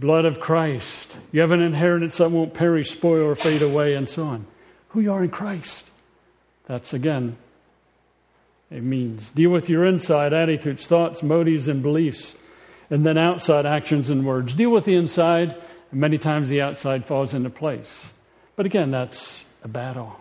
blood 0.00 0.24
of 0.24 0.40
Christ. 0.40 1.16
You 1.30 1.42
have 1.42 1.52
an 1.52 1.60
inheritance 1.60 2.16
that 2.16 2.30
won't 2.30 2.54
perish, 2.54 2.90
spoil, 2.90 3.22
or 3.22 3.34
fade 3.34 3.62
away, 3.62 3.94
and 3.94 4.08
so 4.08 4.24
on. 4.24 4.46
Who 4.88 5.00
you 5.00 5.12
are 5.12 5.22
in 5.22 5.30
Christ. 5.30 5.90
That's 6.66 6.92
again, 6.94 7.36
it 8.70 8.82
means. 8.82 9.30
Deal 9.30 9.50
with 9.50 9.68
your 9.68 9.86
inside 9.86 10.32
attitudes, 10.32 10.86
thoughts, 10.86 11.22
motives, 11.22 11.68
and 11.68 11.82
beliefs, 11.82 12.34
and 12.88 13.04
then 13.04 13.18
outside 13.18 13.66
actions 13.66 14.10
and 14.10 14.24
words. 14.24 14.54
Deal 14.54 14.70
with 14.70 14.86
the 14.86 14.96
inside, 14.96 15.54
and 15.90 16.00
many 16.00 16.18
times 16.18 16.48
the 16.48 16.60
outside 16.60 17.04
falls 17.04 17.34
into 17.34 17.50
place. 17.50 18.10
But 18.56 18.66
again, 18.66 18.90
that's 18.90 19.44
a 19.62 19.68
battle. 19.68 20.20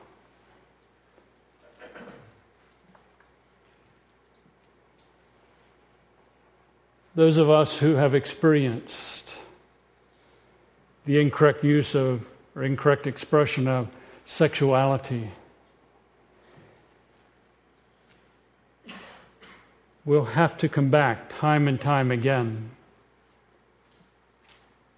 those 7.19 7.35
of 7.35 7.49
us 7.49 7.79
who 7.79 7.95
have 7.95 8.15
experienced 8.15 9.28
the 11.05 11.19
incorrect 11.19 11.63
use 11.63 11.95
of 11.95 12.27
or 12.55 12.63
incorrect 12.63 13.07
expression 13.07 13.67
of 13.67 13.87
sexuality. 14.25 15.29
We'll 20.05 20.25
have 20.25 20.57
to 20.59 20.69
come 20.69 20.89
back 20.89 21.29
time 21.29 21.67
and 21.67 21.79
time 21.79 22.11
again 22.11 22.71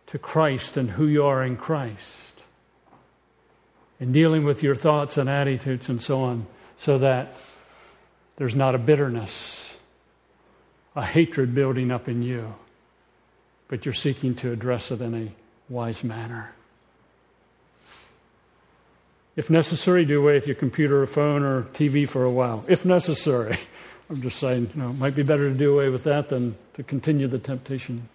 to 0.08 0.18
Christ 0.18 0.78
and 0.78 0.92
who 0.92 1.08
you 1.08 1.24
are 1.24 1.44
in 1.44 1.58
Christ, 1.58 2.34
in 4.00 4.12
dealing 4.12 4.44
with 4.44 4.64
your 4.64 4.76
thoughts 4.76 5.18
and 5.18 5.30
attitudes 5.30 5.90
and 5.90 6.02
so 6.02 6.22
on, 6.22 6.48
so 6.78 6.98
that 6.98 7.34
there's 8.38 8.56
not 8.56 8.76
a 8.76 8.78
bitterness 8.78 9.72
a 10.96 11.06
hatred 11.06 11.56
building 11.56 11.92
up 11.92 12.08
in 12.08 12.22
you, 12.22 12.54
but 13.68 13.86
you're 13.86 13.94
seeking 13.94 14.36
to 14.36 14.52
address 14.52 14.92
it 14.92 15.02
in 15.02 15.14
a 15.14 15.41
wise 15.72 16.04
manner. 16.04 16.54
If 19.36 19.50
necessary, 19.50 20.04
do 20.04 20.20
away 20.22 20.34
with 20.34 20.46
your 20.46 20.56
computer 20.56 21.02
or 21.02 21.06
phone 21.06 21.44
or 21.44 21.64
TV 21.64 22.08
for 22.08 22.24
a 22.24 22.32
while. 22.32 22.66
If 22.68 22.84
necessary. 22.84 23.58
I'm 24.10 24.22
just 24.22 24.40
saying, 24.40 24.72
you 24.76 24.82
know, 24.82 24.90
it 24.90 24.98
might 24.98 25.16
be 25.16 25.24
better 25.24 25.50
to 25.50 25.56
do 25.56 25.74
away 25.74 25.88
with 25.88 26.04
that 26.04 26.28
than 26.28 26.58
to 26.74 26.84
continue 26.84 27.28
the 27.28 27.40
temptation. 27.40 28.10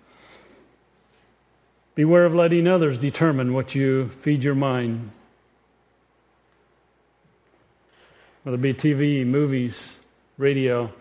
Beware 1.95 2.27
of 2.27 2.35
letting 2.35 2.69
others 2.69 2.99
determine 2.99 3.55
what 3.55 3.75
you 3.75 4.11
feed 4.21 4.45
your 4.45 4.55
mind. 4.55 5.11
Whether 8.43 8.57
it 8.57 8.61
be 8.61 8.75
TV, 8.75 9.27
movies, 9.27 9.97
radio, 10.37 10.93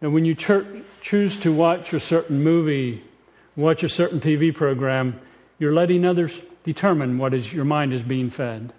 and 0.00 0.12
when 0.12 0.24
you 0.24 0.34
choose 0.34 1.36
to 1.38 1.52
watch 1.52 1.92
a 1.92 2.00
certain 2.00 2.42
movie, 2.42 3.02
watch 3.56 3.82
a 3.82 3.88
certain 3.88 4.20
TV 4.20 4.54
program, 4.54 5.20
you're 5.64 5.72
letting 5.72 6.04
others 6.04 6.42
determine 6.62 7.16
what 7.16 7.32
is 7.32 7.50
your 7.50 7.64
mind 7.64 7.94
is 7.94 8.02
being 8.02 8.28
fed. 8.28 8.70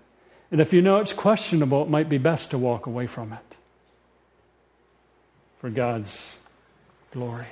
And 0.52 0.62
if 0.62 0.71
you 0.71 0.84
know 0.84 0.98
it's 0.98 1.13
questionable, 1.13 1.82
it 1.82 1.89
might 1.89 2.10
be 2.10 2.19
best 2.19 2.52
to 2.52 2.60
walk 2.60 2.86
away 2.86 3.08
from 3.08 3.34
it 3.34 3.58
for 5.58 5.71
God's 5.71 6.38
glory. 7.10 7.48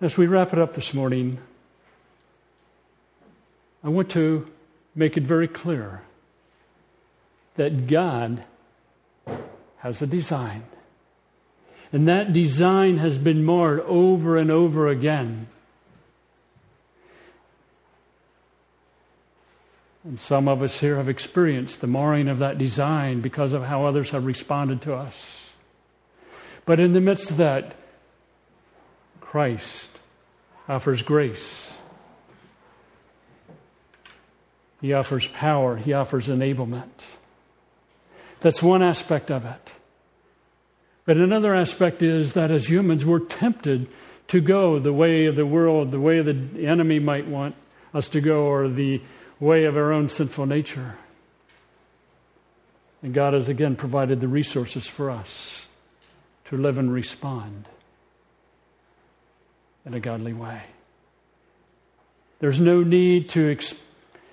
As 0.00 0.16
we 0.16 0.26
wrap 0.26 0.52
it 0.52 0.58
up 0.58 0.74
this 0.74 0.92
morning, 0.92 1.38
I 3.84 3.90
want 3.90 4.10
to 4.10 4.50
make 4.96 5.16
it 5.16 5.22
very 5.22 5.46
clear 5.46 6.02
that 7.54 7.86
God 7.86 8.42
has 9.76 10.02
a 10.02 10.06
design. 10.08 10.64
And 11.92 12.08
that 12.08 12.32
design 12.32 12.96
has 12.96 13.18
been 13.18 13.44
marred 13.44 13.82
over 13.82 14.36
and 14.36 14.50
over 14.50 14.88
again. 14.88 15.46
And 20.04 20.20
some 20.20 20.48
of 20.48 20.62
us 20.62 20.80
here 20.80 20.96
have 20.96 21.08
experienced 21.08 21.80
the 21.80 21.86
marring 21.86 22.28
of 22.28 22.38
that 22.38 22.58
design 22.58 23.22
because 23.22 23.54
of 23.54 23.64
how 23.64 23.84
others 23.84 24.10
have 24.10 24.26
responded 24.26 24.82
to 24.82 24.94
us. 24.94 25.50
But 26.66 26.78
in 26.78 26.92
the 26.92 27.00
midst 27.00 27.30
of 27.30 27.38
that, 27.38 27.74
Christ 29.20 29.90
offers 30.68 31.02
grace. 31.02 31.76
He 34.82 34.92
offers 34.92 35.26
power. 35.28 35.76
He 35.76 35.94
offers 35.94 36.28
enablement. 36.28 37.04
That's 38.40 38.62
one 38.62 38.82
aspect 38.82 39.30
of 39.30 39.46
it. 39.46 39.72
But 41.06 41.16
another 41.16 41.54
aspect 41.54 42.02
is 42.02 42.34
that 42.34 42.50
as 42.50 42.68
humans, 42.68 43.06
we're 43.06 43.20
tempted 43.20 43.88
to 44.28 44.40
go 44.40 44.78
the 44.78 44.92
way 44.92 45.24
of 45.24 45.36
the 45.36 45.46
world, 45.46 45.90
the 45.90 46.00
way 46.00 46.20
the 46.20 46.66
enemy 46.66 46.98
might 46.98 47.26
want 47.26 47.54
us 47.94 48.08
to 48.08 48.20
go, 48.20 48.44
or 48.44 48.68
the 48.68 49.00
way 49.44 49.64
of 49.64 49.76
our 49.76 49.92
own 49.92 50.08
sinful 50.08 50.46
nature. 50.46 50.96
And 53.02 53.12
God 53.12 53.34
has 53.34 53.48
again 53.48 53.76
provided 53.76 54.20
the 54.20 54.28
resources 54.28 54.86
for 54.86 55.10
us 55.10 55.66
to 56.46 56.56
live 56.56 56.78
and 56.78 56.90
respond 56.90 57.68
in 59.84 59.92
a 59.92 60.00
godly 60.00 60.32
way. 60.32 60.62
There's 62.40 62.58
no 62.58 62.82
need 62.82 63.28
to 63.30 63.50
ex- 63.50 63.74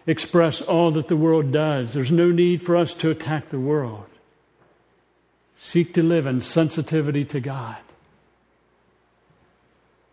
express 0.08 0.62
all 0.62 0.92
that 0.92 1.10
the 1.10 1.18
world 1.18 1.52
does, 1.52 1.94
there's 1.94 2.12
no 2.12 2.32
need 2.32 2.62
for 2.62 2.78
us 2.78 2.94
to 2.96 3.10
attack 3.10 3.50
the 3.50 3.60
world. 3.60 4.06
Seek 5.58 5.94
to 5.94 6.02
live 6.02 6.26
in 6.26 6.42
sensitivity 6.42 7.26
to 7.26 7.40
God. 7.40 7.78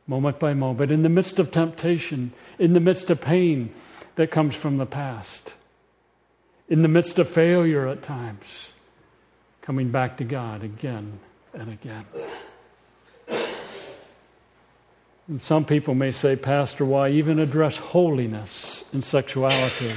Moment 0.06 0.38
by 0.38 0.52
moment. 0.54 0.90
In 0.90 1.02
the 1.02 1.08
midst 1.08 1.38
of 1.38 1.50
temptation, 1.50 2.32
in 2.58 2.72
the 2.72 2.80
midst 2.80 3.08
of 3.08 3.20
pain 3.20 3.72
that 4.18 4.33
comes 4.33 4.57
from 4.57 4.78
the 4.78 4.85
past, 4.85 5.54
in 6.68 6.83
the 6.83 6.88
midst 6.88 7.20
of 7.20 7.28
failure 7.28 7.87
at 7.87 8.02
times, 8.02 8.70
coming 9.62 9.92
back 9.92 10.16
to 10.16 10.24
God 10.24 10.64
again 10.64 11.20
and 11.54 11.70
again. 11.70 12.04
And 15.28 15.40
some 15.40 15.64
people 15.64 15.94
may 15.94 16.11
say, 16.11 16.35
Pastor, 16.35 16.85
why 16.85 17.11
even 17.11 17.38
address 17.38 17.76
holiness 17.76 18.83
and 18.92 19.04
sexuality? 19.04 19.94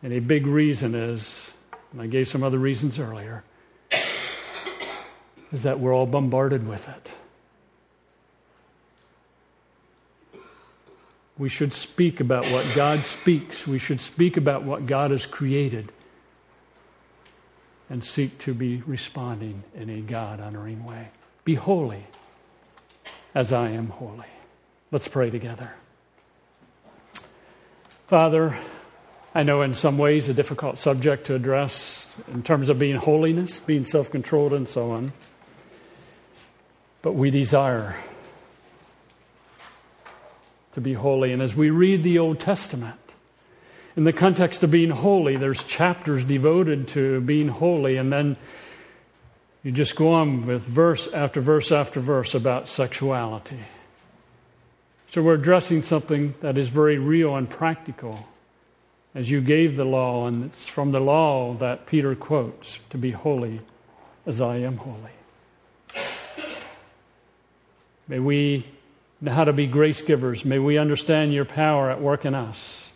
And 0.00 0.12
a 0.12 0.20
big 0.20 0.46
reason 0.46 0.94
is, 0.94 1.52
and 1.90 2.00
I 2.00 2.06
gave 2.06 2.28
some 2.28 2.44
other 2.44 2.58
reasons 2.58 3.00
earlier, 3.00 3.42
is 5.50 5.64
that 5.64 5.80
we're 5.80 5.92
all 5.92 6.06
bombarded 6.06 6.68
with 6.68 6.88
it. 6.88 7.10
We 11.38 11.48
should 11.48 11.72
speak 11.72 12.18
about 12.18 12.50
what 12.50 12.66
God 12.74 13.04
speaks. 13.04 13.66
We 13.66 13.78
should 13.78 14.00
speak 14.00 14.36
about 14.36 14.64
what 14.64 14.86
God 14.86 15.12
has 15.12 15.24
created 15.24 15.92
and 17.88 18.04
seek 18.04 18.38
to 18.38 18.52
be 18.52 18.82
responding 18.86 19.62
in 19.74 19.88
a 19.88 20.00
God 20.00 20.40
honoring 20.40 20.84
way. 20.84 21.08
Be 21.44 21.54
holy 21.54 22.04
as 23.34 23.52
I 23.52 23.70
am 23.70 23.88
holy. 23.88 24.26
Let's 24.90 25.08
pray 25.08 25.30
together. 25.30 25.72
Father, 28.08 28.58
I 29.34 29.42
know 29.44 29.62
in 29.62 29.74
some 29.74 29.98
ways 29.98 30.28
a 30.28 30.34
difficult 30.34 30.78
subject 30.78 31.26
to 31.26 31.34
address 31.34 32.08
in 32.32 32.42
terms 32.42 32.68
of 32.68 32.78
being 32.78 32.96
holiness, 32.96 33.60
being 33.60 33.84
self 33.84 34.10
controlled, 34.10 34.52
and 34.52 34.68
so 34.68 34.90
on. 34.90 35.12
But 37.02 37.12
we 37.12 37.30
desire 37.30 37.96
to 40.78 40.82
be 40.82 40.94
holy. 40.94 41.32
And 41.32 41.42
as 41.42 41.56
we 41.56 41.70
read 41.70 42.04
the 42.04 42.20
Old 42.20 42.38
Testament, 42.38 43.00
in 43.96 44.04
the 44.04 44.12
context 44.12 44.62
of 44.62 44.70
being 44.70 44.90
holy, 44.90 45.36
there's 45.36 45.64
chapters 45.64 46.22
devoted 46.22 46.86
to 46.88 47.20
being 47.20 47.48
holy, 47.48 47.96
and 47.96 48.12
then 48.12 48.36
you 49.64 49.72
just 49.72 49.96
go 49.96 50.12
on 50.12 50.46
with 50.46 50.62
verse 50.62 51.12
after 51.12 51.40
verse 51.40 51.72
after 51.72 51.98
verse 51.98 52.32
about 52.32 52.68
sexuality. 52.68 53.58
So 55.10 55.20
we're 55.20 55.34
addressing 55.34 55.82
something 55.82 56.34
that 56.42 56.56
is 56.56 56.68
very 56.68 56.96
real 56.96 57.34
and 57.34 57.50
practical. 57.50 58.28
As 59.16 59.32
you 59.32 59.40
gave 59.40 59.74
the 59.74 59.84
law, 59.84 60.28
and 60.28 60.44
it's 60.44 60.68
from 60.68 60.92
the 60.92 61.00
law 61.00 61.54
that 61.54 61.86
Peter 61.86 62.14
quotes 62.14 62.78
to 62.90 62.98
be 62.98 63.10
holy 63.10 63.62
as 64.26 64.40
I 64.40 64.58
am 64.58 64.76
holy. 64.76 65.10
May 68.06 68.20
we 68.20 68.64
how 69.26 69.44
to 69.44 69.52
be 69.52 69.66
grace 69.66 70.00
givers. 70.02 70.44
May 70.44 70.58
we 70.58 70.78
understand 70.78 71.34
your 71.34 71.44
power 71.44 71.90
at 71.90 72.00
work 72.00 72.24
in 72.24 72.34
us. 72.34 72.92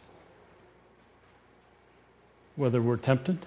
Whether 2.55 2.81
we're 2.81 2.99
tempted, 2.99 3.39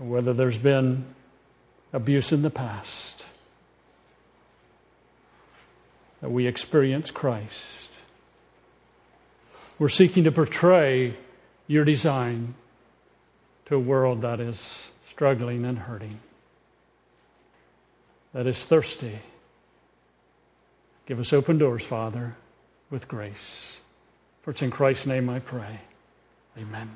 or 0.00 0.06
whether 0.06 0.32
there's 0.32 0.58
been 0.58 1.04
abuse 1.92 2.32
in 2.32 2.42
the 2.42 2.50
past, 2.50 3.24
that 6.22 6.30
we 6.30 6.46
experience 6.46 7.10
Christ. 7.10 7.90
We're 9.78 9.90
seeking 9.90 10.24
to 10.24 10.32
portray 10.32 11.16
your 11.66 11.84
design 11.84 12.54
to 13.66 13.76
a 13.76 13.78
world 13.80 14.22
that 14.22 14.40
is 14.40 14.90
struggling 15.08 15.64
and 15.66 15.78
hurting, 15.78 16.20
that 18.32 18.46
is 18.46 18.64
thirsty 18.64 19.20
Give 21.12 21.20
us 21.20 21.34
open 21.34 21.58
doors, 21.58 21.84
Father, 21.84 22.36
with 22.88 23.06
grace. 23.06 23.76
For 24.40 24.52
it's 24.52 24.62
in 24.62 24.70
Christ's 24.70 25.04
name 25.04 25.28
I 25.28 25.40
pray. 25.40 25.80
Amen. 26.56 26.88